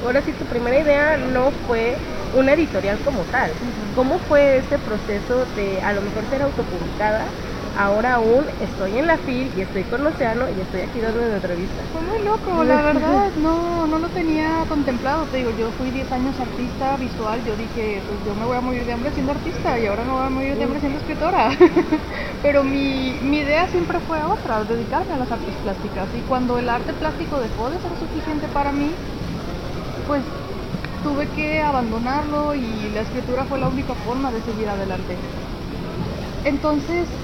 ahora 0.00 0.22
sí 0.22 0.32
tu 0.34 0.46
primera 0.46 0.78
idea 0.78 1.16
no 1.16 1.50
fue 1.50 1.98
una 2.32 2.52
editorial 2.52 3.02
como 3.02 3.26
tal. 3.26 3.56
¿Cómo 3.92 4.20
fue 4.20 4.56
este 4.58 4.78
proceso 4.78 5.46
de 5.46 5.80
a 5.82 5.92
lo 5.92 6.00
mejor 6.02 6.26
ser 6.26 6.42
autopublicada? 6.42 7.34
Ahora 7.82 8.14
aún 8.16 8.44
estoy 8.58 8.98
en 8.98 9.06
la 9.06 9.16
FIL 9.16 9.56
y 9.56 9.62
estoy 9.62 9.86
con 9.86 10.06
Océano 10.06 10.50
y 10.50 10.60
estoy 10.60 10.82
aquí 10.82 11.00
dando 11.00 11.20
una 11.22 11.36
entrevista. 11.36 11.88
Fue 11.88 12.02
muy 12.02 12.22
loco, 12.22 12.62
la 12.62 12.82
verdad, 12.82 13.32
no, 13.36 13.86
no 13.86 13.98
lo 13.98 14.10
tenía 14.10 14.66
contemplado. 14.68 15.28
Te 15.30 15.38
digo, 15.38 15.50
yo 15.50 15.72
fui 15.72 15.90
10 15.90 16.12
años 16.12 16.40
artista 16.40 16.98
visual, 16.98 17.42
yo 17.42 17.56
dije, 17.56 18.02
pues 18.06 18.22
yo 18.22 18.34
me 18.34 18.44
voy 18.44 18.58
a 18.58 18.60
morir 18.60 18.84
de 18.84 18.92
hambre 18.92 19.12
siendo 19.12 19.32
artista 19.32 19.78
y 19.80 19.86
ahora 19.86 20.04
me 20.04 20.12
voy 20.12 20.26
a 20.26 20.30
morir 20.30 20.56
de 20.58 20.64
hambre 20.64 20.80
siendo 20.80 20.98
escritora. 20.98 21.48
Pero 22.42 22.64
mi, 22.64 23.18
mi 23.22 23.38
idea 23.40 23.66
siempre 23.68 24.00
fue 24.02 24.24
otra, 24.24 24.64
dedicarme 24.64 25.14
a 25.14 25.18
las 25.18 25.32
artes 25.32 25.56
plásticas. 25.56 26.12
Y 26.12 26.22
cuando 26.24 26.58
el 26.58 26.68
arte 26.68 26.92
plástico 26.92 27.40
dejó 27.40 27.70
de 27.70 27.80
ser 27.80 27.96
suficiente 27.96 28.50
para 28.50 28.72
mí, 28.72 29.00
pues 30.04 30.26
tuve 31.02 31.30
que 31.32 31.62
abandonarlo 31.62 32.54
y 32.54 32.90
la 32.90 33.02
escritura 33.02 33.46
fue 33.46 33.58
la 33.60 33.68
única 33.68 33.96
forma 33.96 34.32
de 34.32 34.42
seguir 34.42 34.68
adelante. 34.68 35.26
Entonces, 36.42 37.20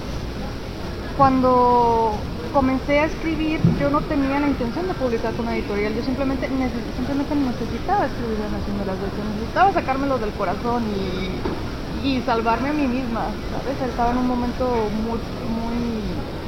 cuando 1.16 2.12
comencé 2.52 3.00
a 3.00 3.04
escribir, 3.06 3.60
yo 3.80 3.90
no 3.90 4.00
tenía 4.00 4.40
la 4.40 4.48
intención 4.48 4.86
de 4.88 4.94
publicar 4.94 5.34
con 5.34 5.48
editorial, 5.48 5.94
yo 5.94 6.02
simplemente, 6.02 6.48
simplemente 6.48 7.34
necesitaba 7.34 8.06
escribir 8.06 8.38
la 8.38 8.48
Nación 8.48 8.78
de 8.78 8.84
las 8.86 9.00
Bestias, 9.00 9.26
necesitaba 9.26 9.72
sacármelo 9.72 10.18
del 10.18 10.32
corazón 10.32 10.84
y, 10.88 12.08
y 12.08 12.22
salvarme 12.22 12.70
a 12.70 12.72
mí 12.72 12.86
misma, 12.86 13.26
¿sabes? 13.50 13.80
Estaba 13.80 14.12
en 14.12 14.18
un 14.18 14.26
momento 14.26 14.90
muy, 14.90 15.20
muy 15.48 16.02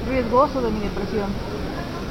riesgoso 0.09 0.61
de 0.63 0.71
mi 0.71 0.81
depresión. 0.81 1.58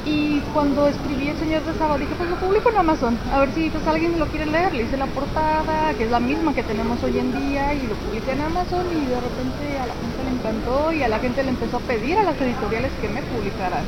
Y 0.08 0.40
cuando 0.54 0.88
escribí 0.88 1.28
El 1.28 1.36
Señor 1.36 1.62
de 1.64 1.74
Sábado, 1.74 1.98
dije, 1.98 2.14
pues 2.16 2.30
lo 2.30 2.36
publico 2.36 2.70
en 2.70 2.78
Amazon, 2.78 3.18
a 3.30 3.40
ver 3.40 3.52
si 3.52 3.68
pues, 3.68 3.86
alguien 3.86 4.18
lo 4.18 4.26
quiere 4.26 4.46
leer. 4.46 4.72
Le 4.72 4.84
hice 4.84 4.96
la 4.96 5.06
portada, 5.06 5.92
que 5.92 6.04
es 6.04 6.10
la 6.10 6.18
misma 6.18 6.54
que 6.54 6.62
tenemos 6.62 7.02
hoy 7.04 7.18
en 7.18 7.30
día, 7.32 7.74
y 7.74 7.86
lo 7.86 7.94
publiqué 7.94 8.32
en 8.32 8.40
Amazon 8.40 8.86
y 8.90 9.04
de 9.04 9.20
repente 9.20 9.78
a 9.78 9.86
la 9.86 9.94
gente 10.00 10.24
le 10.24 10.30
encantó 10.30 10.92
y 10.92 11.02
a 11.02 11.08
la 11.08 11.18
gente 11.18 11.42
le 11.42 11.50
empezó 11.50 11.76
a 11.76 11.80
pedir 11.80 12.16
a 12.16 12.22
las 12.22 12.40
editoriales 12.40 12.90
que 13.02 13.08
me 13.08 13.22
publicaran. 13.22 13.84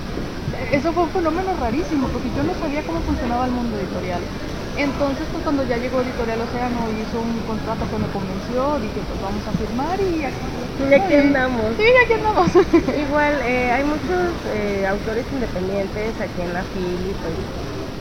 Eso 0.72 0.92
fue 0.92 1.04
un 1.04 1.10
fenómeno 1.10 1.56
rarísimo, 1.58 2.08
porque 2.08 2.28
yo 2.36 2.42
no 2.42 2.52
sabía 2.60 2.82
cómo 2.82 3.00
funcionaba 3.00 3.46
el 3.46 3.52
mundo 3.52 3.78
editorial. 3.78 4.20
Entonces, 4.76 5.26
pues 5.30 5.42
cuando 5.42 5.64
ya 5.64 5.76
llegó 5.76 6.00
Editorial 6.00 6.40
Océano 6.40 6.90
hizo 6.90 7.20
un 7.20 7.40
contrato 7.42 7.84
que 7.90 7.98
me 7.98 8.08
convenció, 8.08 8.78
dije, 8.78 9.02
pues 9.06 9.20
vamos 9.20 9.46
a 9.46 9.52
firmar 9.52 10.00
y 10.00 10.24
aquí, 10.24 10.46
y 10.78 10.94
aquí 10.94 11.14
andamos. 11.14 11.76
Sí, 11.76 11.84
aquí 12.04 12.12
andamos. 12.14 12.50
Igual, 12.96 13.34
eh, 13.42 13.70
hay 13.72 13.84
muchos 13.84 14.32
eh, 14.54 14.86
autores 14.86 15.26
independientes 15.32 16.20
aquí 16.20 16.40
en 16.40 16.54
la 16.54 16.62
FIL 16.64 17.16
pues 17.20 17.34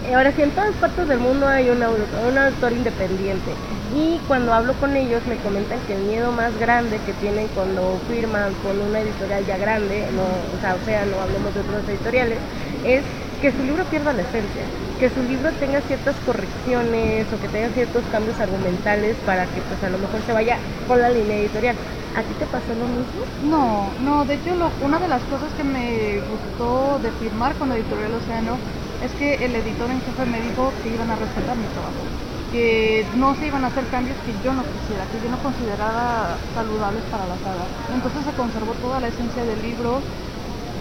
eh, 0.02 0.14
ahora 0.14 0.32
sí 0.32 0.42
en 0.42 0.52
todas 0.52 0.74
partes 0.76 1.08
del 1.08 1.20
mundo 1.20 1.48
hay 1.48 1.70
un, 1.70 1.84
un 1.84 2.38
autor 2.38 2.72
independiente 2.72 3.52
y 3.94 4.20
cuando 4.28 4.54
hablo 4.54 4.74
con 4.76 4.96
ellos 4.96 5.26
me 5.28 5.36
comentan 5.38 5.80
que 5.88 5.96
el 5.96 6.04
miedo 6.04 6.32
más 6.32 6.58
grande 6.58 7.00
que 7.06 7.14
tienen 7.14 7.48
cuando 7.50 8.00
firman 8.08 8.54
con 8.64 8.80
una 8.80 9.02
editorial 9.02 9.46
ya 9.46 9.58
grande, 9.58 10.06
no, 10.16 10.24
o 10.24 10.62
sea, 10.62 10.76
o 10.76 10.86
sea, 10.86 11.06
no 11.06 11.20
hablemos 11.20 11.54
de 11.54 11.60
otros 11.62 11.88
editoriales, 11.90 12.40
es 12.86 13.04
que 13.42 13.52
su 13.52 13.64
libro 13.64 13.84
pierda 13.86 14.14
la 14.14 14.22
esencia, 14.22 14.64
que 15.00 15.10
su 15.10 15.24
libro 15.24 15.50
tenga 15.54 15.80
ciertas 15.82 16.16
correcciones 16.26 17.26
o 17.32 17.40
que 17.40 17.48
tenga 17.48 17.70
ciertos 17.70 18.04
cambios 18.12 18.40
argumentales 18.40 19.16
para 19.26 19.46
que 19.46 19.62
pues 19.62 19.82
a 19.84 19.90
lo 19.90 19.98
mejor 19.98 20.22
se 20.22 20.34
vaya 20.34 20.58
con 20.88 21.02
la 21.02 21.10
línea 21.10 21.38
editorial. 21.38 21.76
¿A 22.16 22.24
ti 22.24 22.34
te 22.38 22.46
pasó 22.48 22.74
lo 22.76 22.88
mismo? 22.88 23.22
No, 23.42 23.94
no, 24.00 24.26
de 24.26 24.36
hecho 24.36 24.52
una 24.82 25.00
de 25.00 25.08
las 25.08 25.24
cosas 25.24 25.54
que 25.54 25.64
me 25.64 26.20
gustó 26.30 27.00
de 27.00 27.12
firmar 27.12 27.56
con 27.56 27.70
la 27.70 27.76
editorial 27.76 28.14
Océano 28.14 28.58
es 29.02 29.14
que 29.14 29.36
el 29.36 29.56
editor 29.56 29.90
en 29.90 30.02
jefe 30.02 30.26
me 30.26 30.42
dijo 30.42 30.74
que 30.84 30.90
iban 30.90 31.10
a 31.10 31.16
respetar 31.16 31.56
mi 31.56 31.68
trabajo, 31.68 32.04
que 32.52 33.06
no 33.16 33.36
se 33.36 33.48
iban 33.48 33.64
a 33.64 33.68
hacer 33.68 33.86
cambios 33.88 34.18
que 34.26 34.34
yo 34.44 34.54
no 34.54 34.64
quisiera, 34.64 35.06
que 35.06 35.22
yo 35.22 35.30
no 35.30 35.42
considerara 35.42 36.38
saludables 36.54 37.04
para 37.06 37.26
la 37.26 37.38
saga. 37.38 37.70
Entonces 37.88 38.26
se 38.26 38.34
conservó 38.34 38.74
toda 38.76 39.00
la 39.00 39.08
esencia 39.08 39.46
del 39.46 39.62
libro, 39.62 40.04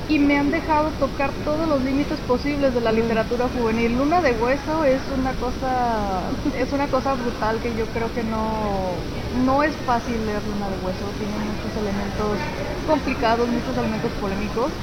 y 0.09 0.19
me 0.21 0.38
han 0.38 0.50
dejado 0.50 0.95
tocar 0.97 1.43
todos 1.45 1.69
los 1.69 1.83
límites 1.83 2.23
posibles 2.23 2.75
de 2.75 2.81
la 2.81 2.93
literatura 2.93 3.50
juvenil. 3.50 3.93
Luna 3.95 4.23
de 4.23 4.33
Hueso 4.33 4.85
es 4.85 5.11
una 5.11 5.37
cosa 5.38 6.41
es 6.50 6.73
una 6.73 6.88
cosa 6.91 7.15
brutal 7.15 7.61
que 7.61 7.75
yo 7.77 7.91
creo 7.91 8.12
que 8.12 8.25
no 8.25 9.12
no 9.31 9.62
es 9.62 9.79
fácil 9.85 10.27
leer 10.27 10.47
Luna 10.47 10.71
de 10.71 10.79
Hueso, 10.79 11.15
tiene 11.15 11.38
muchos 11.38 11.77
elementos 11.77 12.49
complicados, 12.85 13.50
muchos 13.50 13.77
elementos 13.77 14.15
polémicos, 14.15 14.81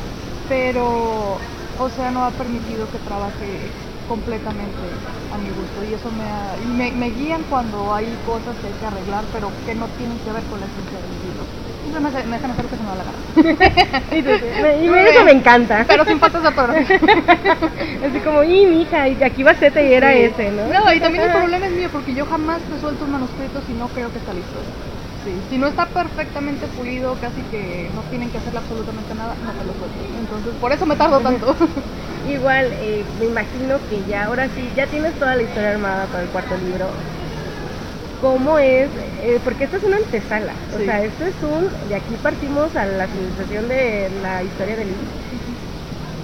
pero 0.47 1.51
o 1.73 1.89
sea, 1.89 2.11
no 2.11 2.25
ha 2.25 2.37
permitido 2.37 2.89
que 2.89 2.99
trabaje 2.99 3.81
completamente 4.05 5.09
a 5.29 5.37
mi 5.39 5.49
gusto 5.51 5.83
y 5.83 5.93
eso 5.93 6.11
me, 6.11 6.59
me, 6.59 6.93
me 6.93 7.07
guían 7.09 7.45
cuando 7.45 7.93
hay 7.93 8.19
cosas 8.21 8.59
que 8.59 8.67
hay 8.67 8.75
que 8.77 8.85
arreglar 8.85 9.29
pero 9.31 9.63
que 9.63 9.73
no 9.75 9.93
tienen 9.95 10.21
que 10.21 10.31
ver 10.31 10.45
con 10.47 10.59
la 10.59 10.67
esencia 10.67 11.01
del 11.01 11.17
libro. 11.17 11.51
Me, 11.91 11.99
me 11.99 12.35
dejan 12.35 12.51
hacer 12.51 12.63
lo 12.65 12.69
que 12.69 12.75
se 12.77 12.83
me 12.83 12.89
da 12.89 12.95
la 12.95 13.03
gana. 13.03 13.17
y, 14.11 14.21
me, 14.61 14.83
y 14.85 14.89
me, 14.89 15.03
eso 15.09 15.23
me 15.23 15.31
encanta. 15.31 15.85
Pero 15.87 16.05
sin 16.05 16.19
patas 16.19 16.41
de 16.41 16.47
ortografía. 16.49 16.99
Así 18.05 18.19
como, 18.19 18.43
y 18.43 18.65
mija, 18.65 19.07
y 19.07 19.23
aquí 19.23 19.43
va 19.43 19.53
Z 19.53 19.81
y 19.81 19.93
era 19.93 20.11
Sí. 20.11 20.19
ese, 20.23 20.51
¿no? 20.51 20.67
No, 20.67 20.93
y 20.93 20.99
también 20.99 21.23
el 21.25 21.31
problema 21.31 21.65
es 21.67 21.71
mío 21.73 21.89
porque 21.91 22.13
yo 22.13 22.25
jamás 22.25 22.67
resuelto 22.69 23.05
un 23.05 23.11
manuscrito 23.11 23.61
si 23.61 23.73
no 23.73 23.87
creo 23.89 24.11
que 24.11 24.19
está 24.19 24.33
listo. 24.33 24.59
Sí. 25.23 25.41
Si 25.49 25.57
no 25.57 25.67
está 25.67 25.87
perfectamente 25.87 26.67
pulido, 26.67 27.15
casi 27.15 27.41
que 27.43 27.89
no 27.93 28.03
tienen 28.03 28.29
que 28.29 28.37
hacerle 28.37 28.59
absolutamente 28.59 29.13
nada, 29.15 29.35
no 29.41 29.53
te 29.53 29.63
lo 29.63 29.73
suelto. 29.73 29.97
Entonces, 29.99 30.53
por 30.55 30.71
eso 30.71 30.85
me 30.85 30.95
tardo 30.95 31.19
tanto. 31.19 31.55
Igual, 32.27 32.73
eh, 32.73 33.05
me 33.19 33.25
imagino 33.25 33.79
que 33.89 34.03
ya, 34.03 34.25
ahora 34.25 34.49
sí, 34.49 34.71
ya 34.75 34.85
tienes 34.87 35.17
toda 35.17 35.35
la 35.35 35.41
historia 35.43 35.71
armada 35.71 36.05
para 36.07 36.23
el 36.23 36.29
cuarto 36.29 36.55
libro. 36.57 36.91
¿Cómo 38.21 38.57
es? 38.57 38.89
Eh, 39.21 39.39
porque 39.43 39.65
esto 39.65 39.77
es 39.77 39.83
una 39.83 39.97
antesala. 39.97 40.53
O 40.73 40.77
sea, 40.77 41.03
esto 41.03 41.25
es 41.25 41.35
un. 41.43 41.89
De 41.89 41.95
aquí 41.95 42.15
partimos 42.21 42.75
a 42.75 42.85
la 42.85 43.07
finalización 43.07 43.67
de 43.67 44.09
la 44.21 44.43
historia 44.43 44.75
del. 44.77 44.87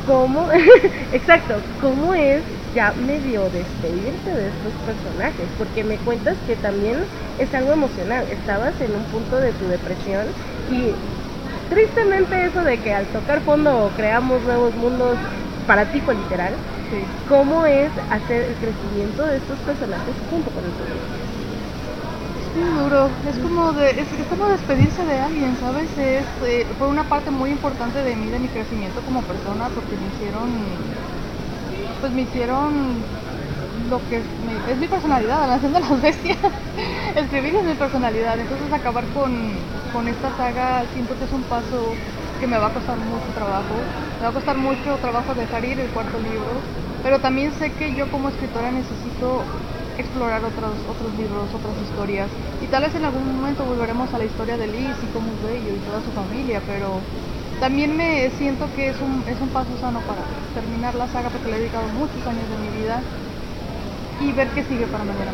¿Cómo? 0.08 0.48
Exacto. 1.14 1.56
¿Cómo 1.80 2.14
es 2.14 2.42
ya 2.74 2.94
medio 2.94 3.44
despedirte 3.50 4.32
de 4.32 4.48
estos 4.48 4.74
personajes? 4.86 5.48
Porque 5.58 5.84
me 5.84 5.98
cuentas 5.98 6.38
que 6.48 6.56
también 6.56 6.98
es 7.40 7.54
algo 7.54 7.74
emocional. 7.74 8.26
Estabas 8.32 8.80
en 8.82 8.96
un 8.96 9.04
punto 9.06 9.38
de 9.38 9.52
tu 9.54 9.68
depresión 9.68 10.26
y 10.72 10.94
tristemente 11.70 12.46
eso 12.46 12.64
de 12.64 12.78
que 12.80 12.94
al 12.94 13.06
tocar 13.08 13.42
fondo 13.42 13.92
creamos 13.96 14.42
nuevos 14.44 14.74
mundos 14.76 15.18
para 15.68 15.86
ti 15.92 16.02
fue 16.02 16.16
literal. 16.16 16.54
Sí. 16.90 17.04
¿Cómo 17.30 17.66
es 17.66 17.92
hacer 18.10 18.44
el 18.44 18.56
crecimiento 18.56 19.24
de 19.26 19.38
estos 19.38 19.60
personajes 19.60 20.16
junto 20.30 20.50
con 20.52 20.66
el 20.66 20.72
público? 20.72 21.31
Bien 22.54 22.74
duro, 22.74 23.18
es 23.24 23.40
como, 23.40 23.74
de, 23.74 24.02
es, 24.02 24.12
es 24.14 24.28
como 24.28 24.48
despedirse 24.48 25.06
de 25.06 25.20
alguien, 25.20 25.56
¿sabes? 25.56 25.98
Es, 25.98 26.30
eh, 26.42 26.74
fue 26.78 26.88
una 26.88 27.08
parte 27.08 27.32
muy 27.32 27.50
importante 27.52 28.04
de 28.04 28.16
mí, 28.18 28.30
de 28.30 28.40
mi 28.40 28.50
crecimiento 28.50 29.04
como 29.04 29.26
persona, 29.26 29.74
porque 29.74 29.98
me 29.98 30.08
hicieron, 30.10 30.98
pues 32.00 32.12
me 32.14 32.24
hicieron 32.24 33.14
lo 33.72 34.08
que 34.08 34.18
es 34.20 34.40
mi, 34.40 34.64
es 34.66 34.78
mi 34.78 34.88
personalidad, 34.88 35.48
la 35.48 35.60
de 35.60 35.70
las 35.80 36.02
bestias. 36.02 36.40
Escribir 37.16 37.56
es 37.56 37.66
mi 37.66 37.76
personalidad, 37.76 38.40
entonces 38.40 38.72
acabar 38.72 39.10
con, 39.12 39.72
con 39.90 40.08
esta 40.08 40.32
saga 40.32 40.88
siento 40.88 41.18
que 41.18 41.26
es 41.26 41.32
un 41.34 41.48
paso 41.48 42.04
que 42.38 42.48
me 42.48 42.58
va 42.58 42.68
a 42.68 42.74
costar 42.74 43.00
mucho 43.00 43.34
trabajo, 43.34 43.92
me 44.20 44.26
va 44.26 44.30
a 44.32 44.34
costar 44.34 44.58
mucho 44.58 45.00
trabajo 45.00 45.36
dejar 45.36 45.66
ir 45.66 45.80
el 45.80 45.92
cuarto 45.92 46.20
libro, 46.20 46.66
pero 47.02 47.22
también 47.22 47.54
sé 47.54 47.76
que 47.76 47.96
yo 47.96 48.10
como 48.10 48.30
escritora 48.30 48.72
necesito 48.72 49.54
explorar 49.98 50.44
otros, 50.44 50.78
otros 50.90 51.12
libros, 51.18 51.50
otras 51.54 51.76
historias. 51.82 52.30
Y 52.62 52.68
tal 52.68 52.84
vez 52.84 52.96
en 52.96 53.06
algún 53.06 53.26
momento 53.36 53.64
volveremos 53.64 54.14
a 54.14 54.18
la 54.18 54.26
historia 54.26 54.58
de 54.58 54.68
Liz 54.68 54.96
y 55.02 55.08
cómo 55.14 55.28
es 55.32 55.40
bello 55.44 55.72
y 55.76 55.80
toda 55.88 56.00
su 56.02 56.12
familia, 56.12 56.62
pero 56.68 57.00
también 57.60 57.96
me 57.96 58.30
siento 58.38 58.68
que 58.76 58.90
es 58.90 58.98
un, 59.02 59.24
es 59.28 59.40
un 59.40 59.50
paso 59.50 59.70
sano 59.80 60.00
para 60.02 60.22
terminar 60.56 60.96
la 60.96 61.08
saga 61.08 61.30
porque 61.30 61.50
le 61.50 61.58
he 61.58 61.60
dedicado 61.60 61.88
muchos 61.90 62.26
años 62.26 62.46
de 62.50 62.58
mi 62.58 62.82
vida 62.82 63.02
y 64.22 64.32
ver 64.34 64.48
qué 64.50 64.64
sigue 64.64 64.86
para 64.88 65.04
mañana. 65.04 65.32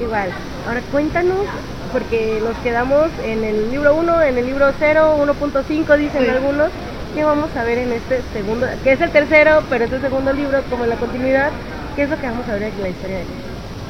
Igual, 0.00 0.30
ahora 0.68 0.80
cuéntanos, 0.92 1.46
porque 1.92 2.40
nos 2.42 2.56
quedamos 2.58 3.08
en 3.24 3.42
el 3.42 3.70
libro 3.70 3.94
1, 3.94 4.22
en 4.22 4.38
el 4.38 4.46
libro 4.46 4.70
0, 4.78 5.16
1.5 5.18 5.96
dicen 5.96 6.24
Sí. 6.24 6.28
algunos, 6.28 6.68
¿qué 7.14 7.24
vamos 7.24 7.54
a 7.56 7.64
ver 7.64 7.78
en 7.78 7.92
este 7.92 8.22
segundo, 8.32 8.66
que 8.84 8.92
es 8.92 9.00
el 9.00 9.10
tercero, 9.10 9.62
pero 9.68 9.86
es 9.86 9.92
el 9.92 10.00
segundo 10.00 10.32
libro 10.32 10.62
como 10.70 10.84
en 10.84 10.90
la 10.90 10.96
continuidad? 10.96 11.50
¿Qué 11.98 12.04
es 12.04 12.10
lo 12.10 12.16
que 12.16 12.28
vamos 12.28 12.48
a 12.48 12.52
ver 12.52 12.62
en 12.62 12.80
la 12.80 12.90
historia 12.90 13.16
de 13.18 13.24
Liz? 13.24 13.42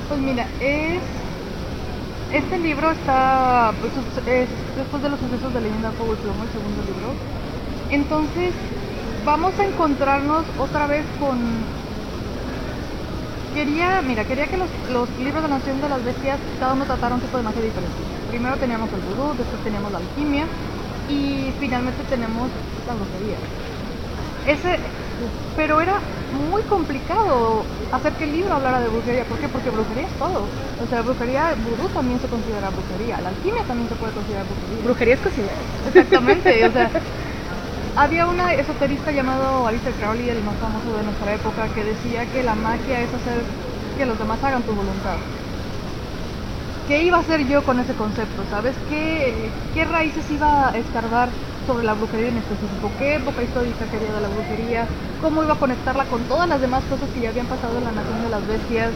Pues 0.09 0.19
mira, 0.21 0.47
es 0.63 0.99
este 2.33 2.59
libro 2.59 2.91
está 2.91 3.71
pues, 3.83 3.93
es 4.27 4.49
después 4.79 5.03
de 5.03 5.11
los 5.11 5.21
sucesos 5.21 5.53
de 5.53 5.61
Leyenda 5.61 5.91
Fuego 5.93 6.15
el 6.15 6.19
segundo 6.25 6.81
libro. 6.89 7.13
Entonces, 7.91 8.55
vamos 9.27 9.53
a 9.59 9.67
encontrarnos 9.67 10.47
otra 10.59 10.87
vez 10.87 11.05
con 11.21 11.37
quería, 13.55 14.01
mira, 14.01 14.25
quería 14.25 14.47
que 14.47 14.57
los, 14.57 14.71
los 14.91 15.11
libros 15.19 15.43
de 15.43 15.49
la 15.51 15.59
Nación 15.59 15.79
de 15.83 15.91
las 15.91 16.03
Bestias 16.03 16.39
cada 16.59 16.73
uno 16.73 16.87
tratara 16.87 17.15
un 17.15 17.21
tipo 17.21 17.37
de 17.37 17.43
magia 17.43 17.61
diferente. 17.61 17.93
Primero 18.31 18.57
teníamos 18.57 18.89
el 18.91 19.01
vudú, 19.01 19.37
después 19.37 19.63
teníamos 19.63 19.93
la 19.93 19.99
alquimia 19.99 20.47
y 21.11 21.53
finalmente 21.61 22.03
tenemos 22.09 22.49
la 22.89 22.95
brujería. 22.95 23.37
Ese, 24.49 24.81
pero 25.55 25.81
era 25.81 26.03
muy 26.31 26.65
complicado 26.65 27.73
hacer 27.91 28.17
que 28.17 28.25
el 28.25 28.33
libro 28.33 28.55
hablara 28.55 28.81
de 28.81 28.89
brujería. 28.89 29.27
¿Por 29.29 29.39
qué? 29.39 29.49
Porque 29.49 29.71
brujería 29.71 30.07
es 30.07 30.17
todo. 30.17 30.55
O 30.77 30.87
sea, 30.87 31.03
brujería, 31.03 31.55
vudú 31.57 31.91
también 31.91 32.21
se 32.21 32.29
considera 32.29 32.71
brujería, 32.71 33.21
la 33.21 33.31
alquimia 33.31 33.65
también 33.67 33.89
se 33.89 33.97
puede 33.97 34.13
considerar 34.13 34.47
brujería. 34.47 34.87
Brujería 34.87 35.15
es 35.15 35.21
cocinar. 35.21 35.67
Exactamente, 35.83 36.67
o 36.67 36.73
sea, 36.73 36.93
había 37.95 38.27
una 38.29 38.55
esoterista 38.55 39.13
llamado 39.13 39.67
Alistair 39.67 39.97
Crowley, 39.97 40.29
el 40.31 40.43
más 40.43 40.59
famoso 40.59 40.95
de 40.95 41.05
nuestra 41.05 41.35
época, 41.35 41.73
que 41.73 41.85
decía 41.85 42.31
que 42.31 42.43
la 42.43 42.55
magia 42.57 43.03
es 43.03 43.15
hacer 43.15 43.53
que 43.97 44.07
los 44.07 44.19
demás 44.19 44.45
hagan 44.45 44.65
tu 44.65 44.75
voluntad. 44.75 45.25
¿Qué 46.85 47.03
iba 47.03 47.19
a 47.19 47.21
hacer 47.21 47.47
yo 47.47 47.65
con 47.65 47.79
ese 47.81 47.95
concepto? 47.95 48.47
¿Sabes? 48.47 48.79
¿Qué, 48.79 49.61
qué 49.71 49.85
raíces 49.85 50.31
iba 50.31 50.69
a 50.69 50.71
escarbar 50.79 51.37
sobre 51.69 51.85
la 51.85 51.93
brujería 51.93 52.29
en 52.29 52.39
específico? 52.39 52.91
¿Qué 52.99 53.17
época 53.17 53.43
histórica 53.43 53.85
quería 53.93 54.15
de 54.15 54.23
la 54.23 54.29
brujería? 54.29 54.89
¿Cómo 55.21 55.43
iba 55.45 55.53
a 55.53 55.59
conectarla 55.61 56.07
con 56.07 56.25
todas 56.25 56.49
las 56.49 56.63
demás 56.63 56.83
cosas 56.85 57.11
que 57.13 57.21
ya 57.21 57.29
habían 57.29 57.45
pasado 57.45 57.77
en 57.77 57.85
la 57.85 57.93
Nación 57.93 58.23
de 58.25 58.31
las 58.31 58.47
Bestias? 58.49 58.91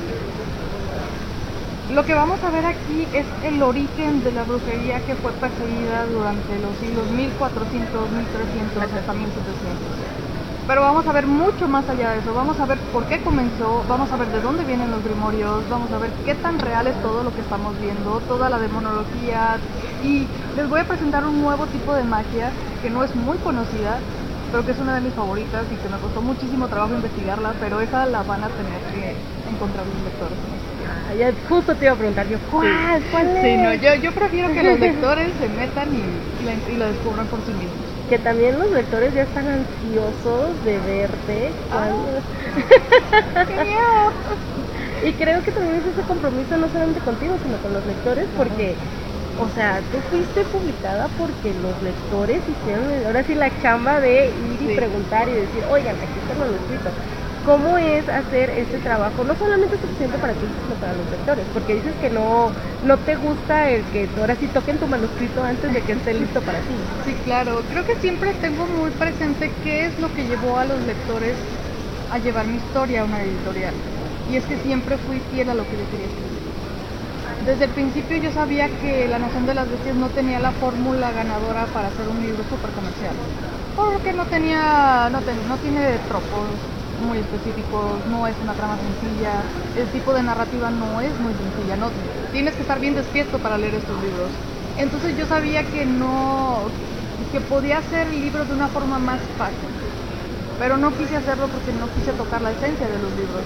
Lo 1.93 2.03
que 2.07 2.15
vamos 2.15 2.43
a 2.43 2.51
ver 2.51 2.65
aquí 2.65 3.07
es 3.13 3.27
el 3.45 3.63
origen 3.63 4.25
de 4.25 4.33
la 4.33 4.45
brujería 4.45 5.05
que 5.05 5.15
fue 5.17 5.33
perseguida 5.33 6.07
durante 6.07 6.59
los 6.61 6.73
siglos 6.79 7.11
1400, 7.11 8.11
1300 8.11 8.83
hasta 8.83 9.13
1700. 9.13 10.32
Pero 10.67 10.81
vamos 10.83 11.07
a 11.09 11.13
ver 11.13 11.27
mucho 11.27 11.69
más 11.69 11.89
allá 11.89 12.13
de 12.13 12.19
eso, 12.19 12.35
vamos 12.35 12.61
a 12.61 12.67
ver 12.67 12.79
por 12.91 13.07
qué 13.07 13.21
comenzó, 13.21 13.85
vamos 13.85 14.13
a 14.13 14.17
ver 14.17 14.31
de 14.31 14.41
dónde 14.41 14.65
vienen 14.65 14.91
los 14.91 15.03
grimorios, 15.03 15.67
vamos 15.69 15.93
a 15.93 15.99
ver 15.99 16.15
qué 16.25 16.35
tan 16.37 16.59
real 16.61 16.87
es 16.87 17.01
todo 17.01 17.25
lo 17.25 17.35
que 17.35 17.41
estamos 17.41 17.79
viendo, 17.79 18.21
toda 18.23 18.49
la 18.49 18.59
demonología 18.61 19.61
y 19.99 20.31
les 20.55 20.69
voy 20.69 20.81
a 20.81 20.87
presentar 20.87 21.25
un 21.25 21.41
nuevo 21.41 21.69
tipo 21.69 21.95
de 21.95 22.05
magia 22.05 22.57
que 22.81 22.91
no 22.91 23.03
es 23.05 23.15
muy 23.15 23.39
conocida, 23.41 24.05
pero 24.51 24.65
que 24.65 24.71
es 24.73 24.79
una 24.79 24.95
de 24.95 25.01
mis 25.01 25.15
favoritas 25.15 25.71
y 25.73 25.79
que 25.79 25.89
me 25.89 25.99
costó 26.01 26.23
muchísimo 26.23 26.69
trabajo 26.69 26.95
investigarla, 26.95 27.57
pero 27.59 27.81
esa 27.81 28.07
la 28.07 28.23
van 28.23 28.45
a 28.45 28.51
tener 28.55 28.87
que 28.87 29.17
encontrar 29.45 29.87
los 29.89 30.01
lectores. 30.03 30.39
Ah, 30.85 31.15
ya 31.15 31.35
justo 31.49 31.77
te 31.77 31.87
iba 31.87 31.95
a 31.95 31.99
preguntar 31.99 32.29
yo, 32.29 32.39
¿cuál? 32.47 32.69
¿Cuál 33.11 33.27
es? 33.27 33.41
Sí, 33.41 33.57
no, 33.57 33.75
yo, 33.75 33.95
yo 33.97 34.13
prefiero 34.15 34.53
que 34.53 34.63
los 34.63 34.79
lectores 34.81 35.37
se 35.37 35.49
metan 35.49 35.95
y, 35.95 36.27
y, 36.39 36.45
la- 36.45 36.55
y 36.55 36.77
lo 36.77 36.87
descubran 36.87 37.29
por 37.29 37.43
sí 37.43 37.53
mismos. 37.55 37.92
Que 38.13 38.19
también 38.19 38.59
los 38.59 38.71
lectores 38.73 39.15
ya 39.15 39.23
están 39.23 39.49
ansiosos 39.49 40.63
de 40.63 40.79
verte. 40.81 41.51
cuando- 41.71 42.21
¡Qué 43.49 43.55
miedo! 43.55 44.13
Y 45.09 45.15
creo 45.15 45.43
que 45.43 45.51
también 45.51 45.77
es 45.77 45.87
ese 45.87 46.03
compromiso 46.03 46.59
no 46.59 46.69
solamente 46.69 47.01
contigo, 47.01 47.39
sino 47.39 47.59
con 47.63 47.73
los 47.73 47.87
lectores, 47.87 48.29
porque, 48.37 48.77
o 49.39 49.49
sea, 49.49 49.81
tú 49.91 50.03
fuiste 50.03 50.45
publicada 50.45 51.09
porque 51.17 51.55
los 51.55 51.81
lectores 51.81 52.47
hicieron 52.47 53.07
ahora 53.07 53.25
sí 53.25 53.35
la 53.35 53.57
chamba 53.63 53.99
de 54.01 54.29
ir 54.29 54.61
y 54.61 54.69
Sí. 54.69 54.77
preguntar 54.77 55.31
y 55.31 55.33
decir, 55.33 55.65
oigan, 55.65 55.97
aquí 56.03 56.19
está 56.19 56.35
el 56.35 56.41
manuscrito. 56.41 56.91
¿Cómo 57.43 57.77
es 57.77 58.09
hacer 58.09 58.51
este 58.51 58.79
trabajo? 58.79 59.25
No 59.25 59.35
solamente 59.35 59.77
suficiente 59.79 60.19
para 60.19 60.39
ti, 60.39 60.47
sino 60.61 60.79
para 60.79 60.95
los 60.95 61.09
lectores, 61.11 61.49
porque 61.53 61.75
dices 61.75 61.97
que 61.97 62.09
no, 62.09 62.55
no 62.83 62.99
te 63.01 63.17
gusta 63.17 63.69
el 63.71 63.91
que 63.91 64.13
ahora 64.17 64.37
sí 64.37 64.49
toquen 64.49 64.79
tu 64.79 64.87
manuscrito 64.87 65.43
antes 65.43 65.73
de 65.73 65.83
que 65.83 65.93
esté 65.93 66.15
listo 66.15 66.41
para 66.43 66.63
ti. 66.63 66.75
Sí, 67.05 67.17
claro. 67.17 67.67
Creo 67.67 67.85
que 67.85 67.97
siempre 67.97 68.35
tengo 68.35 68.67
muy 68.69 68.93
presente 68.93 69.59
qué 69.61 69.87
es 69.87 69.99
lo 69.99 70.13
que 70.13 70.27
llevó 70.27 70.59
a 70.59 70.65
los 70.65 70.83
lectores 70.83 71.37
a 72.09 72.19
llevar 72.19 72.47
mi 72.47 72.57
historia 72.59 73.03
a 73.03 73.05
una 73.05 73.23
editorial. 73.25 73.75
Y 74.25 74.37
es 74.37 74.47
que 74.47 74.59
siempre 74.59 74.99
fui 74.99 75.21
fiel 75.21 75.49
a 75.51 75.55
lo 75.55 75.69
que 75.69 75.79
yo 75.79 75.89
quería 75.89 76.07
escribir. 76.07 76.45
Desde 77.41 77.65
el 77.65 77.73
principio 77.73 78.17
yo 78.19 78.31
sabía 78.31 78.79
que 78.79 79.09
La 79.09 79.19
Nación 79.19 79.47
de 79.47 79.55
las 79.55 79.69
Bestias 79.69 79.97
no 79.97 80.11
tenía 80.11 80.39
la 80.39 80.53
fórmula 80.53 81.13
ganadora 81.13 81.73
para 81.73 81.89
hacer 81.89 82.09
un 82.09 82.21
libro 82.21 82.45
súper 82.45 82.73
comercial. 82.73 83.17
Porque 83.75 84.13
no 84.13 84.27
tenía, 84.29 85.09
no, 85.11 85.23
ten- 85.25 85.49
no 85.49 85.59
tiene 85.59 85.99
tropos 86.01 86.61
muy 87.03 87.19
específicos, 87.19 88.07
no 88.11 88.27
es 88.27 88.35
una 88.43 88.55
trama 88.55 88.77
sencilla, 88.79 89.43
el 89.77 89.89
tipo 89.89 90.13
de 90.15 90.23
narrativa 90.23 90.71
no 90.71 91.01
es 91.01 91.13
muy 91.21 91.35
sencilla, 91.35 91.77
no, 91.77 91.91
tienes 92.33 92.55
que 92.55 92.63
estar 92.63 92.81
bien 92.81 92.95
despierto 92.95 93.39
para 93.39 93.59
leer 93.59 93.75
estos 93.75 93.97
libros. 94.03 94.31
Entonces 94.79 95.17
yo 95.17 95.27
sabía 95.27 95.65
que 95.65 95.85
no, 95.85 96.71
que 97.31 97.41
podía 97.41 97.79
hacer 97.79 98.09
libros 98.09 98.49
de 98.49 98.55
una 98.55 98.69
forma 98.69 98.99
más 98.99 99.21
fácil, 99.37 99.69
pero 100.59 100.77
no 100.77 100.91
quise 100.97 101.17
hacerlo 101.17 101.49
porque 101.49 101.73
no 101.73 101.89
quise 101.99 102.13
tocar 102.13 102.41
la 102.41 102.53
esencia 102.53 102.87
de 102.87 102.99
los 102.99 103.13
libros. 103.13 103.45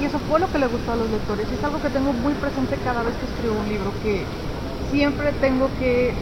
Y 0.00 0.04
eso 0.04 0.18
fue 0.30 0.40
lo 0.40 0.50
que 0.50 0.58
le 0.58 0.66
gustó 0.66 0.92
a 0.92 0.96
los 0.96 1.10
lectores. 1.10 1.46
Y 1.50 1.54
es 1.54 1.64
algo 1.64 1.80
que 1.82 1.90
tengo 1.90 2.12
muy 2.12 2.32
presente 2.34 2.76
cada 2.82 3.02
vez 3.02 3.12
que 3.16 3.26
escribo 3.26 3.60
un 3.60 3.68
libro, 3.68 3.92
que 4.02 4.24
siempre 4.90 5.32
tengo 5.40 5.68
que 5.78 6.14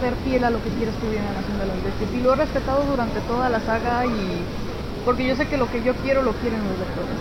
ser 0.00 0.14
fiel 0.24 0.44
a 0.44 0.50
lo 0.50 0.62
que 0.62 0.70
quiero 0.70 0.90
escribir 0.90 1.18
en 1.18 1.34
Nación 1.34 1.58
de 1.58 1.66
las 1.66 1.82
Bestias. 1.84 2.10
Y 2.14 2.20
lo 2.20 2.32
he 2.32 2.36
respetado 2.36 2.84
durante 2.84 3.20
toda 3.20 3.50
la 3.50 3.60
saga 3.60 4.06
y 4.06 4.40
porque 5.04 5.26
yo 5.26 5.36
sé 5.36 5.48
que 5.48 5.56
lo 5.56 5.70
que 5.70 5.82
yo 5.82 5.98
quiero 5.98 6.22
lo 6.22 6.38
quieren 6.38 6.64
los 6.64 6.78
lectores. 6.78 7.20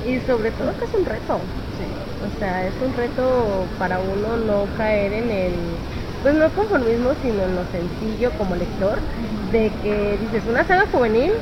Y 0.00 0.20
sobre 0.20 0.52
todo 0.52 0.76
que 0.76 0.84
es 0.84 0.94
un 0.94 1.04
reto. 1.04 1.52
Sí. 1.76 1.84
O 2.20 2.30
sea, 2.30 2.66
es 2.66 2.80
un 2.80 2.92
reto 2.92 3.74
para 3.78 4.00
uno 4.00 4.36
no 4.36 4.72
caer 4.74 5.12
en 5.12 5.30
el, 5.30 5.82
pues 6.20 6.34
no 6.34 6.52
conformismo, 6.52 7.14
sino 7.14 7.44
en 7.44 7.54
lo 7.54 7.64
sencillo 7.66 8.34
como 8.34 8.56
lector, 8.56 9.04
de 9.40 9.78
que 9.80 10.18
dices, 10.18 10.46
una 10.46 10.64
saga 10.64 10.86
juvenil, 10.90 11.32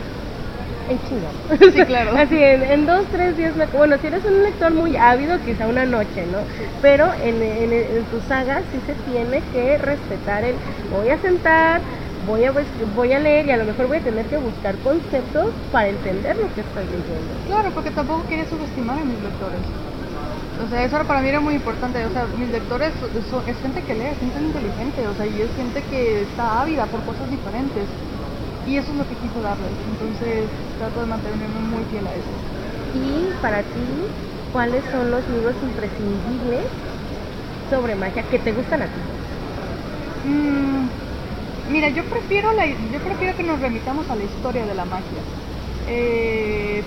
en 0.86 1.00
chingón. 1.02 1.42
Sí, 1.72 1.84
claro. 1.84 2.12
Así, 2.16 2.36
en, 2.42 2.62
en 2.62 2.86
dos, 2.86 3.10
tres 3.10 3.36
días, 3.36 3.54
me... 3.56 3.66
bueno, 3.66 3.98
si 3.98 4.06
eres 4.06 4.24
un 4.24 4.42
lector 4.42 4.72
muy 4.72 4.96
ávido, 4.96 5.42
quizá 5.42 5.66
una 5.66 5.84
noche, 5.86 6.26
¿no? 6.26 6.46
Pero 6.80 7.12
en, 7.14 7.42
en, 7.42 7.72
en 7.72 8.08
tu 8.08 8.20
saga 8.20 8.62
sí 8.70 8.80
se 8.80 8.94
tiene 8.96 9.48
que 9.48 9.78
respetar 9.78 10.44
el, 10.44 10.60
voy 10.88 11.10
a 11.10 11.18
sentar, 11.18 11.84
voy 12.26 12.44
a, 12.44 12.52
voy 12.52 13.12
a 13.12 13.18
leer 13.18 13.46
y 13.46 13.50
a 13.52 13.56
lo 13.56 13.64
mejor 13.64 13.86
voy 13.88 13.98
a 13.98 14.02
tener 14.02 14.28
que 14.28 14.36
buscar 14.38 14.80
conceptos 14.82 15.46
para 15.70 15.88
entender 15.88 16.36
lo 16.36 16.52
que 16.54 16.62
estoy 16.62 16.86
leyendo. 16.88 17.42
Claro, 17.44 17.72
porque 17.74 17.90
tampoco 17.92 18.26
quería 18.26 18.46
subestimar 18.46 18.98
a 18.98 19.04
mis 19.04 19.20
lectores. 19.20 19.66
O 20.58 20.66
sea, 20.68 20.84
eso 20.84 20.96
para 21.06 21.20
mí 21.22 21.28
era 21.28 21.40
muy 21.40 21.54
importante. 21.54 22.04
O 22.06 22.10
sea, 22.10 22.26
mis 22.28 22.50
lectores 22.50 22.94
son, 23.28 23.48
es 23.48 23.60
gente 23.60 23.84
que 23.84 23.94
lee, 23.94 24.06
es 24.12 24.18
gente 24.18 24.40
inteligente, 24.40 25.06
o 25.08 25.14
sea, 25.14 25.26
y 25.26 25.40
es 25.42 25.54
gente 25.54 25.86
que 25.86 26.22
está 26.22 26.60
ávida 26.60 26.90
por 26.90 27.04
cosas 27.04 27.28
diferentes. 27.30 27.90
Y 28.64 28.78
eso 28.78 28.92
es 28.92 28.98
lo 28.98 29.06
que 29.08 29.18
quise 29.18 29.40
darles. 29.40 29.86
Entonces, 29.86 30.52
trato 30.76 31.00
de 31.00 31.06
mantenerme 31.06 31.48
muy 31.60 31.86
fiel 31.86 32.06
a 32.06 32.16
eso. 32.16 32.44
Y 32.92 33.34
para 33.40 33.72
ti, 33.72 34.08
¿cuáles 34.50 34.86
son 34.90 35.10
los 35.10 35.28
libros 35.28 35.62
imprescindibles 35.62 36.66
sobre 37.68 37.96
magia 37.96 38.28
que 38.28 38.38
te 38.38 38.52
gustan 38.52 38.82
a 38.82 38.92
ti? 38.92 39.10
Mm, 40.22 40.88
mira, 41.70 41.88
yo 41.90 42.04
prefiero, 42.04 42.52
la, 42.52 42.66
yo 42.66 43.00
prefiero 43.00 43.36
que 43.36 43.42
nos 43.42 43.60
remitamos 43.60 44.08
a 44.10 44.16
la 44.16 44.24
historia 44.24 44.66
de 44.66 44.74
la 44.74 44.84
magia. 44.84 45.22
Eh, 45.88 46.82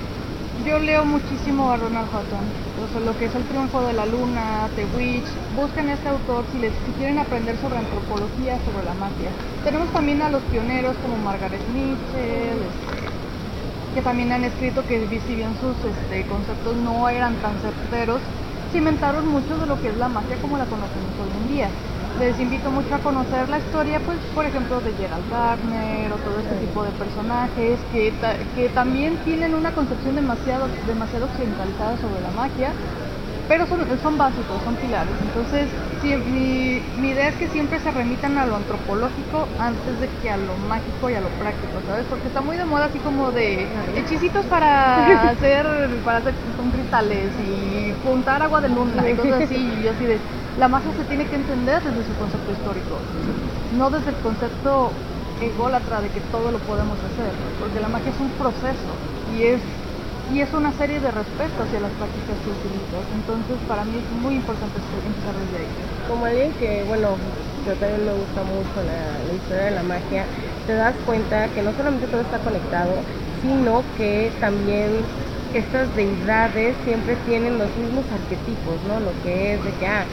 yo 0.65 0.79
leo 0.79 1.05
muchísimo 1.05 1.71
a 1.71 1.77
Ronald 1.77 2.07
Hutton, 2.09 3.05
lo 3.05 3.17
que 3.17 3.25
es 3.25 3.35
el 3.35 3.43
triunfo 3.47 3.81
de 3.81 3.93
la 3.93 4.05
luna, 4.05 4.69
The 4.75 4.85
Witch. 4.85 5.27
Busquen 5.55 5.89
a 5.89 5.93
este 5.93 6.09
autor 6.09 6.45
si, 6.51 6.59
les, 6.59 6.73
si 6.85 6.91
quieren 6.93 7.17
aprender 7.19 7.57
sobre 7.57 7.77
antropología, 7.77 8.59
sobre 8.65 8.83
la 8.83 8.93
magia. 8.93 9.29
Tenemos 9.63 9.91
también 9.91 10.21
a 10.21 10.29
los 10.29 10.43
pioneros 10.43 10.95
como 10.97 11.17
Margaret 11.17 11.61
Mitchell, 11.67 12.63
este, 12.63 13.13
que 13.93 14.01
también 14.01 14.31
han 14.31 14.43
escrito 14.43 14.85
que 14.85 15.07
si 15.25 15.35
bien 15.35 15.55
sus 15.55 15.75
este, 15.85 16.25
conceptos 16.27 16.75
no 16.75 17.07
eran 17.09 17.41
tan 17.41 17.59
certeros, 17.59 18.21
cimentaron 18.71 19.27
mucho 19.27 19.57
de 19.57 19.65
lo 19.67 19.79
que 19.81 19.89
es 19.89 19.97
la 19.97 20.09
magia 20.09 20.37
como 20.41 20.57
la 20.57 20.65
conocemos 20.65 21.17
hoy 21.19 21.35
en 21.35 21.47
día. 21.47 21.69
Les 22.19 22.37
invito 22.39 22.69
mucho 22.71 22.95
a 22.95 23.01
conocer 23.01 23.47
la 23.49 23.57
historia, 23.59 24.01
pues, 24.03 24.19
por 24.33 24.45
ejemplo, 24.45 24.81
de 24.81 24.93
Gerald 24.95 25.29
Gardner 25.29 26.11
o 26.11 26.19
todo 26.21 26.39
este 26.39 26.57
tipo 26.57 26.83
de 26.83 26.91
personajes 26.93 27.85
que, 27.85 28.11
ta- 28.11 28.37
que 28.53 28.69
también 28.69 29.23
tienen 29.23 29.55
una 29.55 29.71
concepción 29.73 30.15
demasiado, 30.15 30.75
demasiado 30.81 31.27
occidentalizada 31.27 31.95
sobre 31.97 32.21
la 32.21 32.31
magia, 32.31 32.77
pero 33.47 33.67
son, 33.67 33.97
son 33.99 34.17
básicos, 34.17 34.63
son 34.63 34.77
pilares. 34.79 35.21
Entonces, 35.21 35.77
mi, 36.01 36.91
mi 36.95 37.09
idea 37.11 37.29
es 37.29 37.37
que 37.37 37.49
siempre 37.49 37.79
se 37.79 37.91
remitan 37.91 38.37
a 38.37 38.45
lo 38.47 38.55
antropológico 38.55 39.53
antes 39.57 39.99
de 39.99 40.15
que 40.15 40.29
a 40.31 40.37
lo 40.37 40.57
mágico 40.57 41.09
y 41.09 41.15
a 41.15 41.21
lo 41.21 41.37
práctico, 41.37 41.83
¿sabes? 41.83 42.07
Porque 42.07 42.27
está 42.27 42.41
muy 42.41 42.57
de 42.57 42.65
moda 42.65 42.85
así 42.85 43.01
como 43.01 43.31
de 43.31 43.71
hechicitos 43.93 44.47
para 44.47 45.29
hacer, 45.29 45.65
para 46.03 46.19
hacer 46.19 46.39
con 46.55 46.71
cristales 46.71 47.35
y 47.39 47.93
juntar 48.01 48.41
agua 48.43 48.61
de 48.61 48.69
luna 48.69 49.09
y 49.09 49.15
cosas 49.15 49.45
así. 49.45 49.55
Y 49.79 49.83
yo 49.83 49.91
así 49.91 50.05
de, 50.05 50.23
la 50.59 50.67
magia 50.67 50.93
se 50.93 51.05
tiene 51.05 51.29
que 51.29 51.35
entender 51.35 51.81
desde 51.83 52.03
su 52.03 52.15
concepto 52.15 52.51
histórico, 52.51 53.09
no 53.69 53.89
desde 53.91 54.11
el 54.11 54.19
concepto 54.19 55.05
ególatra 55.39 56.01
de 56.01 56.11
que 56.11 56.21
todo 56.21 56.51
lo 56.51 56.65
podemos 56.65 57.03
hacer, 57.03 57.37
porque 57.57 57.79
la 57.79 57.89
magia 57.89 58.11
es 58.11 58.19
un 58.19 58.35
proceso 58.37 59.05
y 59.25 59.43
es 59.43 59.63
y 60.25 60.41
es 60.41 60.53
una 60.53 60.73
serie 60.73 60.99
de 61.01 61.11
respeto 61.11 61.63
hacia 61.63 61.79
las 61.79 61.95
prácticas 61.95 62.45
utilizas. 62.45 63.09
Entonces, 63.09 63.63
para 63.65 63.85
mí 63.85 63.97
es 63.99 64.11
muy 64.11 64.35
importante 64.35 64.79
empezar 65.03 65.37
desde 65.37 65.57
ahí. 65.57 65.75
Como 66.05 66.25
alguien 66.25 66.55
que, 66.55 66.83
bueno, 66.83 67.23
yo 67.65 67.77
también 67.79 68.05
me 68.05 68.13
gusta 68.13 68.43
mucho 68.43 68.83
la, 68.83 69.23
la 69.23 69.33
historia 69.33 69.63
de 69.65 69.71
la 69.71 69.83
magia, 69.83 70.29
te 70.65 70.73
das 70.73 71.01
cuenta 71.01 71.51
que 71.51 71.63
no 71.63 71.73
solamente 71.73 72.07
todo 72.09 72.21
está 72.21 72.41
conectado, 72.41 73.07
sino 73.41 73.93
que 73.93 74.37
también 74.39 75.09
estas 75.51 75.93
deidades 75.95 76.83
siempre 76.83 77.17
tienen 77.17 77.57
los 77.57 77.75
mismos 77.75 78.11
arquetipos, 78.11 78.83
¿no? 78.83 78.99
Lo 78.99 79.19
que 79.19 79.55
es 79.55 79.63
de 79.63 79.75
que, 79.77 79.87
ah, 79.87 80.11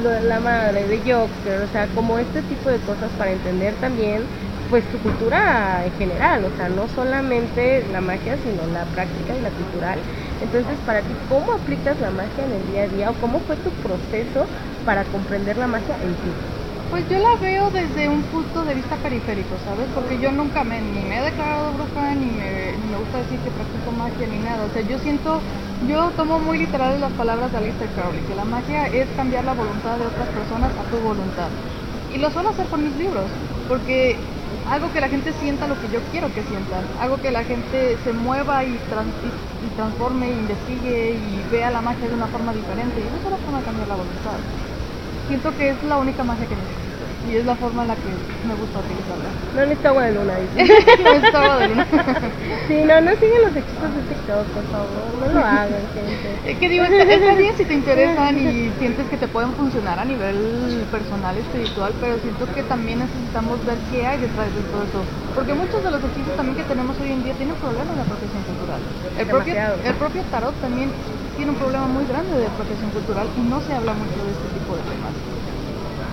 lo- 0.00 0.20
la 0.20 0.40
madre 0.40 0.86
de 0.86 1.02
Joker, 1.12 1.60
o 1.60 1.66
sea, 1.68 1.92
como 1.92 2.18
este 2.18 2.42
tipo 2.42 2.70
de 2.70 2.82
cosas 2.82 3.14
para 3.14 3.32
entender 3.32 3.76
también 3.78 4.30
pues 4.66 4.88
tu 4.88 5.00
cultura 5.00 5.84
en 5.86 5.92
general, 5.92 6.44
o 6.44 6.50
sea, 6.50 6.68
no 6.68 6.86
solamente 6.88 7.84
la 7.86 8.00
magia, 8.00 8.38
sino 8.38 8.66
la 8.66 8.90
práctica 8.90 9.36
y 9.36 9.40
la 9.40 9.54
cultural. 9.54 10.04
Entonces, 10.38 10.80
para 10.80 11.06
ti, 11.06 11.18
¿cómo 11.24 11.46
aplicas 11.60 12.00
la 12.00 12.10
magia 12.12 12.44
en 12.44 12.52
el 12.52 12.66
día 12.66 12.84
a 12.84 12.88
día 12.88 13.10
o 13.10 13.18
cómo 13.18 13.40
fue 13.40 13.56
tu 13.56 13.78
proceso 13.78 14.50
para 14.84 15.08
comprender 15.10 15.56
la 15.58 15.66
magia 15.66 15.96
en 16.00 16.18
ti? 16.20 16.40
Pues 16.88 17.06
yo 17.06 17.18
la 17.18 17.28
veo 17.40 17.70
desde 17.70 18.08
un 18.08 18.28
punto 18.28 18.64
de 18.64 18.74
vista 18.74 19.00
periférico, 19.00 19.58
¿sabes? 19.60 19.92
Porque 19.92 20.18
yo 20.18 20.32
nunca 20.32 20.64
me, 20.64 20.82
ni 20.82 21.04
me 21.04 21.18
he 21.20 21.22
declarado 21.22 21.72
bruja, 21.72 22.16
ni 22.16 22.32
me, 22.32 22.76
ni 22.78 22.88
me 22.88 22.96
gusta 22.96 23.18
decir 23.18 23.40
que 23.40 23.52
practico 23.52 23.92
magia, 23.92 24.26
ni 24.26 24.40
nada. 24.40 24.64
O 24.64 24.70
sea, 24.70 24.82
yo 24.82 24.98
siento, 24.98 25.44
yo 25.90 26.10
tomo 26.16 26.38
muy 26.38 26.58
literal 26.58 27.00
las 27.00 27.12
palabras 27.12 27.50
de 27.52 27.58
Aleister 27.58 27.88
Crowley, 27.90 28.22
que 28.22 28.34
la 28.34 28.44
magia 28.44 28.86
es 28.86 29.08
cambiar 29.16 29.44
la 29.44 29.54
voluntad 29.54 29.98
de 29.98 30.06
otras 30.06 30.28
personas 30.28 30.72
a 30.78 30.84
tu 30.90 30.96
voluntad. 30.98 31.50
Y 32.12 32.18
lo 32.18 32.30
suelo 32.30 32.50
hacer 32.50 32.66
con 32.68 32.82
mis 32.84 32.94
libros, 32.96 33.30
porque 33.68 34.16
hago 34.70 34.92
que 34.92 35.00
la 35.00 35.08
gente 35.08 35.32
sienta 35.32 35.66
lo 35.66 35.74
que 35.80 35.88
yo 35.88 36.00
quiero 36.10 36.28
que 36.32 36.42
sientan, 36.44 36.84
hago 37.00 37.18
que 37.18 37.30
la 37.30 37.44
gente 37.44 37.96
se 38.04 38.12
mueva 38.12 38.64
y, 38.64 38.78
tran- 38.88 39.12
y, 39.60 39.66
y 39.66 39.68
transforme, 39.70 40.28
investigue 40.30 41.10
y 41.12 41.42
vea 41.50 41.70
la 41.70 41.80
magia 41.80 42.08
de 42.08 42.14
una 42.14 42.28
forma 42.28 42.52
diferente. 42.52 43.00
Y 43.00 43.06
esa 43.06 43.16
es 43.16 43.24
la 43.24 43.38
forma 43.38 43.58
de 43.58 43.64
cambiar 43.64 43.88
la 43.88 43.96
voluntad. 43.96 44.38
Siento 45.26 45.54
que 45.56 45.70
es 45.70 45.82
la 45.82 45.96
única 45.98 46.24
magia 46.24 46.46
que 46.46 46.56
necesito 46.56 46.79
y 47.30 47.36
es 47.36 47.46
la 47.46 47.54
forma 47.54 47.82
en 47.82 47.88
la 47.88 47.94
que 47.94 48.10
me 48.46 48.54
gusta 48.54 48.80
utilizarla. 48.80 49.30
No 49.54 49.60
necesito 49.62 49.88
agua 49.88 50.04
de 50.04 50.12
luna, 50.14 50.34
dice. 50.36 51.02
no 51.02 51.10
es 51.10 51.32
todo 51.32 51.58
de 51.58 51.68
luna. 51.68 51.86
Sí, 52.66 52.76
no, 52.86 53.00
no 53.00 53.10
sigan 53.18 53.42
los 53.42 53.56
hechizos 53.56 53.90
de 53.90 54.02
TikTok, 54.06 54.46
por 54.54 54.64
favor, 54.70 55.02
no 55.20 55.32
lo 55.34 55.44
hagan, 55.44 55.82
gente. 55.90 56.50
Es 56.52 56.58
que 56.58 56.68
digo, 56.68 56.84
está, 56.84 57.34
bien 57.34 57.54
si 57.56 57.64
te 57.64 57.74
interesan 57.74 58.38
y 58.38 58.70
sientes 58.78 59.06
que 59.08 59.16
te 59.16 59.26
pueden 59.26 59.52
funcionar 59.54 59.98
a 59.98 60.04
nivel 60.04 60.86
personal, 60.90 61.36
espiritual, 61.36 61.92
pero 62.00 62.18
siento 62.18 62.46
que 62.54 62.62
también 62.62 63.00
necesitamos 63.00 63.58
ver 63.66 63.76
qué 63.90 64.06
hay 64.06 64.20
detrás 64.20 64.46
de 64.54 64.62
todo 64.70 64.82
eso. 64.86 65.02
Porque 65.34 65.54
muchos 65.54 65.82
de 65.82 65.90
los 65.90 65.98
hechizos 65.98 66.36
también 66.36 66.56
que 66.56 66.64
tenemos 66.64 66.94
hoy 67.00 67.10
en 67.10 67.24
día 67.24 67.34
tienen 67.34 67.56
problemas 67.56 67.94
de 67.94 68.02
apropiación 68.02 68.42
cultural. 68.46 68.80
El 69.18 69.26
propio, 69.26 69.54
el 69.84 69.94
propio 69.94 70.22
tarot 70.30 70.54
también 70.60 70.90
tiene 71.36 71.50
un 71.50 71.58
problema 71.58 71.86
muy 71.86 72.06
grande 72.06 72.38
de 72.38 72.46
apropiación 72.46 72.90
cultural 72.90 73.26
y 73.36 73.40
no 73.50 73.60
se 73.62 73.74
habla 73.74 73.94
mucho 73.94 74.18
de 74.22 74.30
este 74.30 74.48
tipo 74.54 74.78
de 74.78 74.82
temas. 74.86 75.39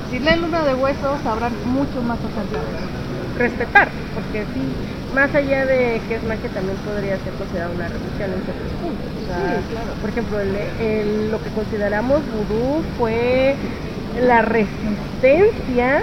Si 0.10 0.20
leen 0.20 0.42
Luna 0.42 0.64
de 0.64 0.74
Huesos 0.74 1.20
sabrán 1.22 1.54
mucho 1.66 2.02
más 2.02 2.24
acerca 2.24 2.62
de 2.64 2.72
eso. 2.72 2.88
Respetar, 3.36 3.92
porque 4.14 4.46
sí, 4.54 4.74
más 5.14 5.34
allá 5.36 5.66
de 5.66 6.02
que 6.08 6.16
es 6.16 6.24
magia, 6.24 6.50
también 6.50 6.78
podría 6.78 7.18
ser 7.20 7.34
considerada 7.34 7.72
una 7.72 7.90
religión 7.90 8.32
en 8.34 8.42
ciertos 8.44 8.72
puntos. 8.82 9.06
O 9.22 9.26
sea, 9.28 9.62
Sí, 9.62 9.66
claro. 9.70 9.94
Por 10.00 10.10
ejemplo, 10.10 10.40
el- 10.40 10.56
el- 10.56 11.32
lo 11.32 11.42
que 11.44 11.50
consideramos 11.52 12.22
vudú 12.32 12.82
fue 12.98 13.56
la 14.22 14.42
resistencia 14.42 16.02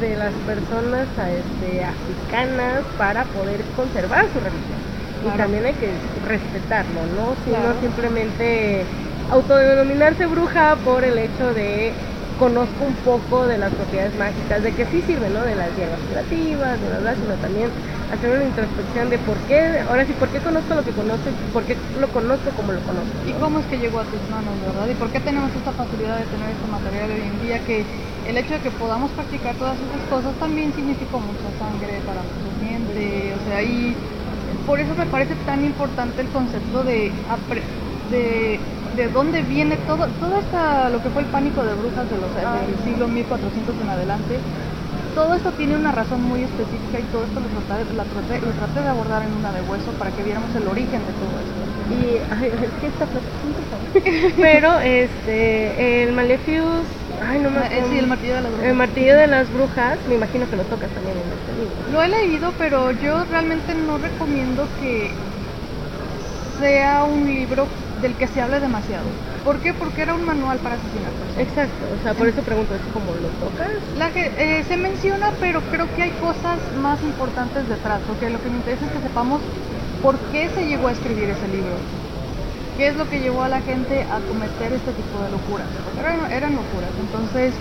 de 0.00 0.16
las 0.16 0.32
personas 0.46 1.06
este, 1.18 1.84
africanas 1.84 2.84
para 2.96 3.24
poder 3.26 3.62
conservar 3.76 4.24
su 4.32 4.40
religión. 4.40 4.78
Y 5.22 5.36
también 5.36 5.66
hay 5.66 5.74
que 5.74 5.92
respetarlo, 6.24 7.04
¿no? 7.06 7.34
Si 7.44 7.50
Claro. 7.50 7.74
no 7.74 7.80
simplemente 7.80 8.86
autodenominarse 9.30 10.26
bruja 10.26 10.76
por 10.84 11.04
el 11.04 11.18
hecho 11.18 11.52
de 11.52 11.92
conozco 12.38 12.84
un 12.84 12.94
poco 13.04 13.46
de 13.46 13.58
las 13.58 13.72
propiedades 13.72 14.14
mágicas, 14.18 14.62
de 14.62 14.72
que 14.72 14.86
sí 14.86 15.02
sirven, 15.02 15.34
¿no? 15.34 15.42
De 15.42 15.54
las 15.54 15.74
hierbas 15.76 16.00
curativas, 16.08 16.80
de 16.80 16.98
bla, 17.00 17.14
sino 17.14 17.34
también 17.42 17.68
hacer 18.12 18.30
una 18.30 18.44
introspección 18.44 19.10
de 19.10 19.18
por 19.18 19.36
qué, 19.50 19.84
ahora 19.88 20.06
sí, 20.06 20.12
por 20.14 20.28
qué 20.28 20.38
conozco 20.38 20.74
lo 20.74 20.84
que 20.84 20.92
conozco, 20.92 21.28
por 21.52 21.64
qué 21.64 21.76
lo 22.00 22.08
conozco 22.08 22.50
como 22.56 22.72
lo 22.72 22.80
conozco. 22.80 23.12
¿Y 23.26 23.32
cómo 23.36 23.58
es 23.58 23.66
que 23.66 23.78
llegó 23.78 24.00
a 24.00 24.04
tus 24.04 24.22
manos, 24.30 24.54
verdad? 24.64 24.88
¿Y 24.88 24.94
por 24.94 25.08
qué 25.10 25.20
tenemos 25.20 25.50
esta 25.52 25.72
facilidad 25.72 26.18
de 26.18 26.26
tener 26.30 26.48
este 26.48 26.68
material 26.70 27.10
hoy 27.10 27.22
en 27.26 27.36
día? 27.44 27.58
Que 27.66 27.84
el 28.28 28.36
hecho 28.38 28.54
de 28.54 28.60
que 28.60 28.70
podamos 28.70 29.10
practicar 29.12 29.54
todas 29.56 29.76
esas 29.76 30.02
cosas 30.08 30.32
también 30.38 30.72
significó 30.72 31.20
mucha 31.20 31.48
sangre 31.58 32.00
para 32.06 32.22
mucha 32.22 32.52
gente. 32.64 33.34
O 33.34 33.40
sea, 33.48 33.62
y 33.62 33.96
por 34.66 34.80
eso 34.80 34.94
me 34.94 35.06
parece 35.06 35.34
tan 35.44 35.64
importante 35.64 36.20
el 36.20 36.28
concepto 36.28 36.84
de, 36.84 37.10
de, 38.10 38.60
de 38.98 39.08
dónde 39.08 39.42
viene 39.42 39.76
todo, 39.86 40.06
todo 40.20 40.36
esta, 40.38 40.90
lo 40.90 41.00
que 41.00 41.08
fue 41.10 41.22
el 41.22 41.28
pánico 41.28 41.62
de 41.62 41.72
brujas 41.74 42.10
de 42.10 42.18
los, 42.18 42.34
del 42.34 42.84
siglo 42.84 43.06
1400 43.06 43.74
en 43.80 43.88
adelante. 43.88 44.38
Todo 45.14 45.34
esto 45.34 45.50
tiene 45.52 45.76
una 45.76 45.92
razón 45.92 46.20
muy 46.22 46.42
específica 46.42 46.98
y 46.98 47.02
todo 47.04 47.24
esto 47.24 47.38
lo 47.40 47.46
traté, 47.64 47.94
la 47.94 48.04
traté- 48.04 48.40
lo 48.44 48.52
traté 48.52 48.80
de 48.82 48.88
abordar 48.88 49.22
en 49.22 49.34
una 49.34 49.52
de 49.52 49.62
hueso 49.62 49.90
para 49.92 50.10
que 50.10 50.22
viéramos 50.22 50.54
el 50.56 50.66
origen 50.66 51.00
de 51.06 51.12
todo 51.14 51.30
esto. 51.38 51.58
Y 51.94 52.18
ay, 52.42 52.50
es 52.52 52.70
que 52.80 52.86
esta 52.88 53.06
interesante. 53.06 54.34
Pero 54.42 54.78
este, 54.80 56.02
el 56.04 56.12
Malefius 56.12 56.86
Ay, 57.22 57.38
no 57.40 57.50
me 57.50 57.58
Ah, 57.58 57.62
eh, 57.70 57.76
acuerdo. 57.78 57.92
sí, 57.92 57.98
el 57.98 58.06
martillo 58.06 58.34
de 58.34 58.40
las 58.42 58.50
brujas. 58.52 58.66
El 58.68 58.74
martillo 58.76 59.16
de 59.16 59.26
las 59.26 59.52
brujas, 59.52 59.98
me 60.08 60.14
imagino 60.14 60.50
que 60.50 60.56
lo 60.56 60.62
tocas 60.64 60.90
también 60.90 61.16
en 61.16 61.24
este 61.38 61.52
libro. 61.58 61.76
Lo 61.92 62.02
he 62.02 62.08
leído, 62.08 62.52
pero 62.58 62.90
yo 62.92 63.24
realmente 63.30 63.74
no 63.74 63.98
recomiendo 63.98 64.68
que 64.80 65.10
sea 66.60 67.04
un 67.04 67.26
libro 67.26 67.66
del 68.00 68.16
que 68.16 68.26
se 68.26 68.40
hable 68.40 68.60
demasiado. 68.60 69.06
¿Por 69.44 69.60
qué? 69.60 69.72
Porque 69.74 70.02
era 70.02 70.14
un 70.14 70.24
manual 70.24 70.58
para 70.58 70.76
asesinar 70.76 71.12
personas. 71.14 71.48
Exacto, 71.48 71.86
o 71.92 72.02
sea, 72.02 72.14
por 72.14 72.28
eso 72.28 72.42
pregunto, 72.42 72.74
¿es 72.74 72.82
como 72.92 73.14
lo 73.14 73.28
tocas? 73.30 73.68
La 73.94 74.10
que, 74.10 74.32
eh, 74.38 74.64
se 74.64 74.76
menciona, 74.76 75.26
pero 75.40 75.60
creo 75.62 75.86
que 75.94 76.02
hay 76.02 76.10
cosas 76.12 76.58
más 76.76 77.02
importantes 77.02 77.68
detrás, 77.68 78.02
porque 78.06 78.30
lo 78.30 78.40
que 78.42 78.48
me 78.50 78.56
interesa 78.56 78.86
es 78.86 78.92
que 78.92 79.00
sepamos 79.00 79.42
por 80.02 80.18
qué 80.30 80.48
se 80.50 80.66
llegó 80.66 80.88
a 80.88 80.92
escribir 80.92 81.28
ese 81.30 81.48
libro. 81.48 81.78
¿Qué 82.76 82.88
es 82.88 82.96
lo 82.96 83.08
que 83.08 83.18
llevó 83.20 83.42
a 83.42 83.48
la 83.48 83.60
gente 83.60 84.06
a 84.08 84.20
cometer 84.20 84.72
este 84.72 84.92
tipo 84.92 85.20
de 85.20 85.30
locuras? 85.30 85.68
Porque 85.82 85.98
eran, 86.00 86.30
eran 86.30 86.54
locuras. 86.54 86.92
Entonces, 86.96 87.54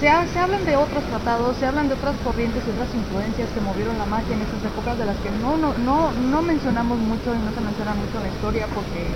se, 0.00 0.08
ha- 0.08 0.26
se 0.26 0.40
hablan 0.40 0.64
de 0.64 0.76
otros 0.76 1.04
tratados, 1.04 1.56
se 1.56 1.66
hablan 1.66 1.86
de 1.88 1.94
otras 1.94 2.16
corrientes 2.18 2.66
y 2.66 2.70
otras 2.70 2.92
influencias 2.94 3.52
que 3.52 3.60
movieron 3.60 3.96
la 3.96 4.06
magia 4.06 4.34
en 4.34 4.42
esas 4.42 4.64
épocas 4.64 4.98
de 4.98 5.04
las 5.06 5.20
que 5.20 5.30
no, 5.30 5.56
no, 5.56 5.74
no, 5.74 6.12
no 6.12 6.42
mencionamos 6.42 6.98
mucho 6.98 7.34
y 7.34 7.38
no 7.38 7.52
se 7.52 7.60
menciona 7.60 7.94
mucho 7.94 8.16
en 8.18 8.24
la 8.24 8.28
historia 8.28 8.66
porque, 8.74 9.14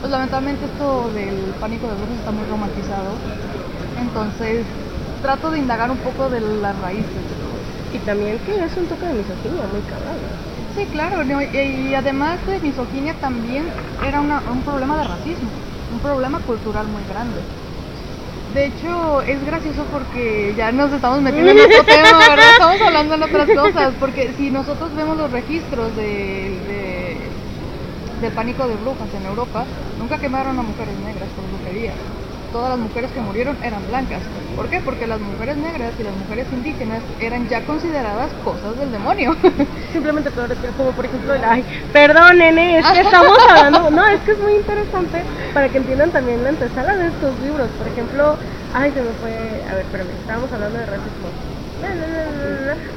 pues 0.00 0.10
lamentablemente 0.12 0.64
esto 0.66 1.10
del 1.14 1.34
pánico 1.60 1.86
de 1.88 1.94
brujas 1.94 2.18
está 2.18 2.30
muy 2.30 2.44
romantizado. 2.48 3.12
Entonces, 4.00 4.64
trato 5.22 5.50
de 5.50 5.58
indagar 5.58 5.90
un 5.90 5.98
poco 5.98 6.28
de 6.30 6.40
las 6.40 6.78
raíces. 6.80 7.24
Y 7.92 7.98
también 7.98 8.38
que 8.44 8.52
es 8.64 8.76
un 8.76 8.86
toque 8.86 9.06
de 9.06 9.14
misoginia 9.14 9.64
muy 9.72 9.80
cabrón. 9.88 10.18
Sí, 10.76 10.84
claro, 10.92 11.24
no, 11.24 11.42
y, 11.42 11.46
y 11.90 11.94
además 11.94 12.38
de 12.46 12.60
misoginia 12.60 13.14
también 13.14 13.64
era 14.06 14.20
una- 14.20 14.42
un 14.52 14.62
problema 14.62 14.98
de 14.98 15.04
racismo, 15.08 15.48
un 15.92 15.98
problema 16.00 16.38
cultural 16.40 16.86
muy 16.86 17.02
grande. 17.08 17.40
De 18.54 18.66
hecho, 18.66 19.20
es 19.22 19.44
gracioso 19.44 19.84
porque 19.92 20.54
ya 20.56 20.70
nos 20.72 20.92
estamos 20.92 21.20
metiendo 21.20 21.50
en 21.50 21.58
otro 21.60 21.84
tema, 21.84 22.18
¿verdad? 22.18 22.50
Estamos 22.52 22.80
hablando 22.80 23.14
en 23.14 23.22
otras 23.22 23.48
cosas, 23.50 23.94
porque 23.98 24.32
si 24.36 24.50
nosotros 24.50 24.94
vemos 24.94 25.16
los 25.16 25.30
registros 25.30 25.94
de, 25.96 26.02
de- 26.68 26.77
del 28.20 28.32
pánico 28.32 28.66
de 28.66 28.76
brujas 28.76 29.12
en 29.14 29.26
Europa, 29.26 29.64
nunca 29.98 30.18
quemaron 30.18 30.58
a 30.58 30.62
mujeres 30.62 30.96
negras 30.98 31.28
por 31.30 31.48
brujería. 31.48 31.92
Todas 32.52 32.70
las 32.70 32.78
mujeres 32.78 33.12
que 33.12 33.20
murieron 33.20 33.58
eran 33.62 33.86
blancas. 33.86 34.22
¿Por 34.56 34.70
qué? 34.70 34.80
Porque 34.82 35.06
las 35.06 35.20
mujeres 35.20 35.56
negras 35.58 35.92
y 35.98 36.02
las 36.02 36.14
mujeres 36.14 36.46
indígenas 36.50 37.02
eran 37.20 37.46
ya 37.48 37.60
consideradas 37.66 38.32
cosas 38.42 38.78
del 38.78 38.90
demonio. 38.90 39.36
Simplemente 39.92 40.30
por- 40.30 40.48
como 40.76 40.92
por 40.92 41.04
ejemplo, 41.04 41.34
el- 41.34 41.44
ay, 41.44 41.64
perdón 41.92 42.38
nene, 42.38 42.78
es 42.78 42.86
que 42.90 43.00
estamos 43.02 43.36
hablando, 43.50 43.90
no, 43.90 44.06
es 44.06 44.20
que 44.22 44.32
es 44.32 44.38
muy 44.40 44.54
interesante 44.54 45.22
para 45.52 45.68
que 45.68 45.76
entiendan 45.76 46.10
también 46.10 46.42
la 46.42 46.48
antesala 46.48 46.96
de 46.96 47.08
estos 47.08 47.38
libros. 47.40 47.68
Por 47.76 47.86
ejemplo, 47.86 48.36
ay, 48.72 48.92
se 48.92 49.02
me 49.02 49.12
fue, 49.12 49.62
a 49.70 49.74
ver, 49.74 49.84
espérame, 49.84 50.10
estábamos 50.18 50.50
hablando 50.50 50.78
de 50.78 50.86
racismo. 50.86 51.28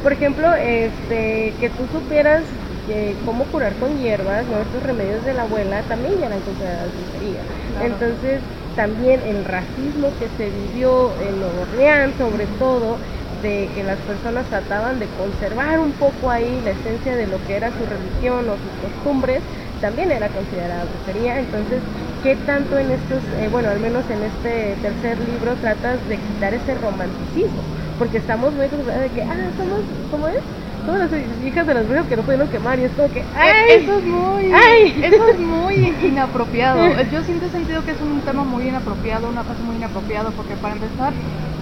Por 0.01 0.13
ejemplo, 0.13 0.53
este, 0.55 1.53
que 1.59 1.69
tú 1.77 1.87
supieras 1.91 2.43
que 2.91 3.15
cómo 3.25 3.45
curar 3.45 3.77
con 3.79 3.97
hierbas, 3.97 4.45
¿no? 4.47 4.59
Estos 4.59 4.83
remedios 4.83 5.23
de 5.23 5.33
la 5.33 5.43
abuela 5.43 5.81
también 5.87 6.19
ya 6.19 6.25
eran 6.25 6.41
consideradas 6.41 6.91
brujería. 6.93 7.41
Claro. 7.69 7.85
Entonces, 7.85 8.41
también 8.75 9.21
el 9.21 9.45
racismo 9.45 10.17
que 10.17 10.27
se 10.29 10.49
vivió 10.49 11.17
en 11.19 11.39
Nueva 11.39 11.61
Orleans, 11.61 12.15
sobre 12.17 12.47
todo, 12.47 12.99
de 13.41 13.69
que 13.73 13.83
las 13.83 13.99
personas 13.99 14.49
trataban 14.49 14.99
de 14.99 15.07
conservar 15.07 15.79
un 15.79 15.93
poco 15.93 16.29
ahí 16.29 16.59
la 16.61 16.71
esencia 16.71 17.15
de 17.15 17.27
lo 17.27 17.43
que 17.45 17.55
era 17.55 17.71
su 17.77 17.85
religión 17.85 18.49
o 18.49 18.57
sus 18.57 18.71
costumbres, 18.75 19.41
también 19.79 20.11
era 20.11 20.29
considerada 20.29 20.85
brujería. 20.85 21.39
Entonces, 21.39 21.81
¿qué 22.21 22.35
tanto 22.35 22.77
en 22.77 22.91
estos, 22.91 23.23
eh, 23.31 23.47
bueno, 23.49 23.69
al 23.69 23.79
menos 23.79 24.09
en 24.09 24.23
este 24.23 24.75
tercer 24.81 25.19
libro 25.19 25.57
tratas 25.59 26.05
de 26.07 26.17
quitar 26.19 26.53
ese 26.53 26.73
romanticismo? 26.75 27.61
Porque 27.97 28.17
estamos 28.17 28.53
muy 28.53 28.67
de 28.69 29.11
que, 29.13 29.23
ah, 29.23 29.51
somos, 29.55 29.81
¿cómo 30.09 30.27
es? 30.27 30.35
Somos 30.85 30.99
las 30.99 31.11
hijas 31.45 31.67
de 31.67 31.73
las 31.73 31.87
brujas 31.87 32.07
que 32.07 32.15
no 32.15 32.23
pudieron 32.23 32.47
quemar 32.49 32.79
y 32.79 32.83
es 32.85 32.91
como 32.93 33.11
que, 33.11 33.19
Eh, 33.19 33.25
¡ay! 33.35 33.83
Eso 33.83 33.97
es 33.99 34.03
muy, 34.03 34.51
¡Ay! 34.51 35.01
eso 35.03 35.27
es 35.27 35.39
muy 35.39 35.75
inapropiado. 36.03 36.83
Yo 37.11 37.23
siento 37.23 37.49
sentido 37.49 37.83
que 37.85 37.91
es 37.91 38.01
un 38.01 38.19
tema 38.21 38.43
muy 38.43 38.67
inapropiado, 38.67 39.29
una 39.29 39.43
frase 39.43 39.61
muy 39.61 39.75
inapropiada, 39.75 40.31
porque 40.31 40.55
para 40.55 40.73
empezar, 40.73 41.13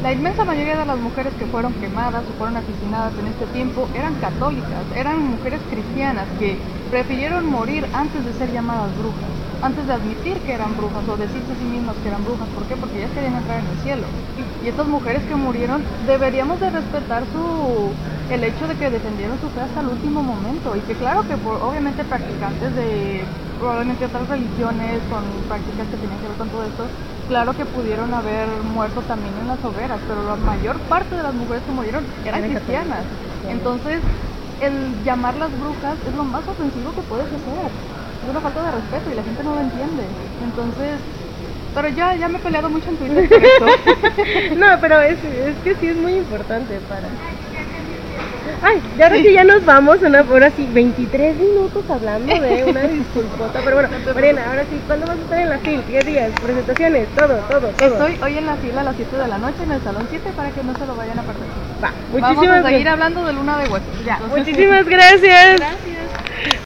la 0.01 0.13
inmensa 0.13 0.45
mayoría 0.45 0.77
de 0.77 0.85
las 0.85 0.97
mujeres 0.97 1.33
que 1.37 1.45
fueron 1.47 1.73
quemadas 1.73 2.23
o 2.29 2.37
fueron 2.37 2.55
asesinadas 2.55 3.11
en 3.19 3.27
este 3.27 3.45
tiempo 3.47 3.87
eran 3.93 4.15
católicas, 4.15 4.85
eran 4.95 5.19
mujeres 5.19 5.59
cristianas 5.69 6.25
que 6.39 6.57
prefirieron 6.89 7.45
morir 7.45 7.85
antes 7.93 8.23
de 8.25 8.31
ser 8.33 8.51
llamadas 8.53 8.97
brujas, 8.97 9.29
antes 9.61 9.87
de 9.87 9.93
admitir 9.93 10.37
que 10.45 10.53
eran 10.53 10.75
brujas 10.77 11.07
o 11.07 11.17
decirse 11.17 11.51
a 11.51 11.55
sí 11.55 11.63
mismas 11.63 11.95
que 11.97 12.07
eran 12.07 12.23
brujas. 12.23 12.47
¿Por 12.49 12.63
qué? 12.65 12.75
Porque 12.77 12.97
ellas 12.99 13.11
querían 13.11 13.35
entrar 13.35 13.59
en 13.59 13.67
el 13.67 13.77
cielo. 13.79 14.07
Y 14.63 14.67
estas 14.67 14.87
mujeres 14.87 15.23
que 15.23 15.35
murieron, 15.35 15.83
deberíamos 16.07 16.59
de 16.59 16.69
respetar 16.69 17.23
su 17.33 17.91
el 18.29 18.43
hecho 18.43 18.67
de 18.67 18.75
que 18.75 18.89
defendieron 18.89 19.39
su 19.41 19.49
fe 19.49 19.61
hasta 19.61 19.81
el 19.81 19.87
último 19.87 20.21
momento 20.21 20.75
y 20.75 20.79
que 20.81 20.93
claro 20.93 21.23
que 21.27 21.35
por, 21.37 21.55
obviamente 21.63 22.03
practicantes 22.03 22.75
de 22.75 23.23
probablemente 23.59 24.05
otras 24.05 24.29
religiones 24.29 24.99
con 25.09 25.23
prácticas 25.49 25.87
que 25.87 25.97
tenían 25.97 26.19
que 26.21 26.27
ver 26.27 26.37
con 26.37 26.49
todo 26.49 26.63
esto, 26.63 26.83
claro 27.27 27.53
que 27.53 27.65
pudieron 27.65 28.13
haber 28.13 28.47
muerto 28.63 29.01
también 29.01 29.33
en 29.41 29.47
las 29.47 29.63
hogueras, 29.65 29.99
pero 30.07 30.23
la 30.23 30.35
mayor 30.35 30.77
parte 30.87 31.15
de 31.15 31.23
las 31.23 31.33
mujeres 31.33 31.63
que 31.63 31.71
murieron 31.71 32.05
eran 32.23 32.43
cristianas. 32.43 33.03
Entonces, 33.49 33.99
el 34.61 35.03
llamarlas 35.03 35.51
brujas 35.59 35.97
es 36.07 36.13
lo 36.13 36.23
más 36.23 36.47
ofensivo 36.47 36.91
que 36.93 37.01
puedes 37.01 37.27
hacer. 37.27 37.98
Es 38.23 38.29
una 38.29 38.41
falta 38.41 38.63
de 38.63 38.71
respeto 38.71 39.11
y 39.11 39.15
la 39.15 39.23
gente 39.23 39.43
no 39.43 39.55
lo 39.55 39.61
entiende. 39.61 40.03
Entonces, 40.43 40.91
pero 41.73 41.87
ya, 41.89 42.15
ya 42.15 42.27
me 42.27 42.37
he 42.37 42.41
peleado 42.41 42.69
mucho 42.69 42.89
en 42.89 42.97
Twitter 42.97 43.29
por 43.29 43.43
esto. 43.43 43.65
No, 44.57 44.67
pero 44.81 45.01
es, 45.01 45.17
es 45.23 45.55
que 45.63 45.75
sí 45.75 45.87
es 45.87 45.95
muy 45.97 46.13
importante 46.15 46.79
para... 46.89 47.07
Ay, 48.61 48.81
ya 48.97 49.05
ahora 49.05 49.17
sí 49.17 49.31
ya 49.31 49.43
nos 49.45 49.63
vamos, 49.63 49.99
una 50.01 50.21
hora 50.29 50.51
sí, 50.57 50.67
23 50.73 51.37
minutos 51.37 51.85
hablando 51.89 52.27
de 52.41 52.65
una 52.65 52.81
disculpota, 52.81 53.61
pero 53.63 53.75
bueno, 53.77 53.89
Mariana, 54.13 54.41
ahora 54.49 54.63
sí, 54.63 54.81
¿cuándo 54.85 55.05
vas 55.05 55.17
a 55.17 55.21
estar 55.21 55.39
en 55.39 55.49
la 55.49 55.57
FIL? 55.59 55.81
¿Qué 55.83 55.99
días? 56.01 56.31
¿Presentaciones? 56.43 57.07
Todo, 57.15 57.35
todo, 57.49 57.67
todo. 57.69 58.07
Estoy 58.07 58.19
hoy 58.21 58.37
en 58.37 58.45
la 58.47 58.55
fila 58.55 58.81
a 58.81 58.83
las 58.83 58.95
7 58.97 59.15
de 59.15 59.27
la 59.29 59.37
noche 59.37 59.63
en 59.63 59.71
el 59.71 59.81
salón 59.81 60.05
7 60.09 60.29
para 60.35 60.49
que 60.49 60.61
no 60.63 60.73
se 60.77 60.85
lo 60.85 60.95
vayan 60.95 61.19
a 61.19 61.21
perder. 61.21 61.43
Va, 61.81 61.91
Vamos 62.11 62.11
muchísimas 62.11 62.59
a 62.59 62.63
seguir 62.67 62.81
gracias. 62.83 62.93
hablando 62.93 63.25
de 63.25 63.33
luna 63.33 63.57
de 63.59 63.69
huesos. 63.69 64.05
Ya, 64.05 64.13
Entonces- 64.15 64.39
muchísimas 64.39 64.85
gracias. 64.85 65.55
Gracias. 65.59 65.98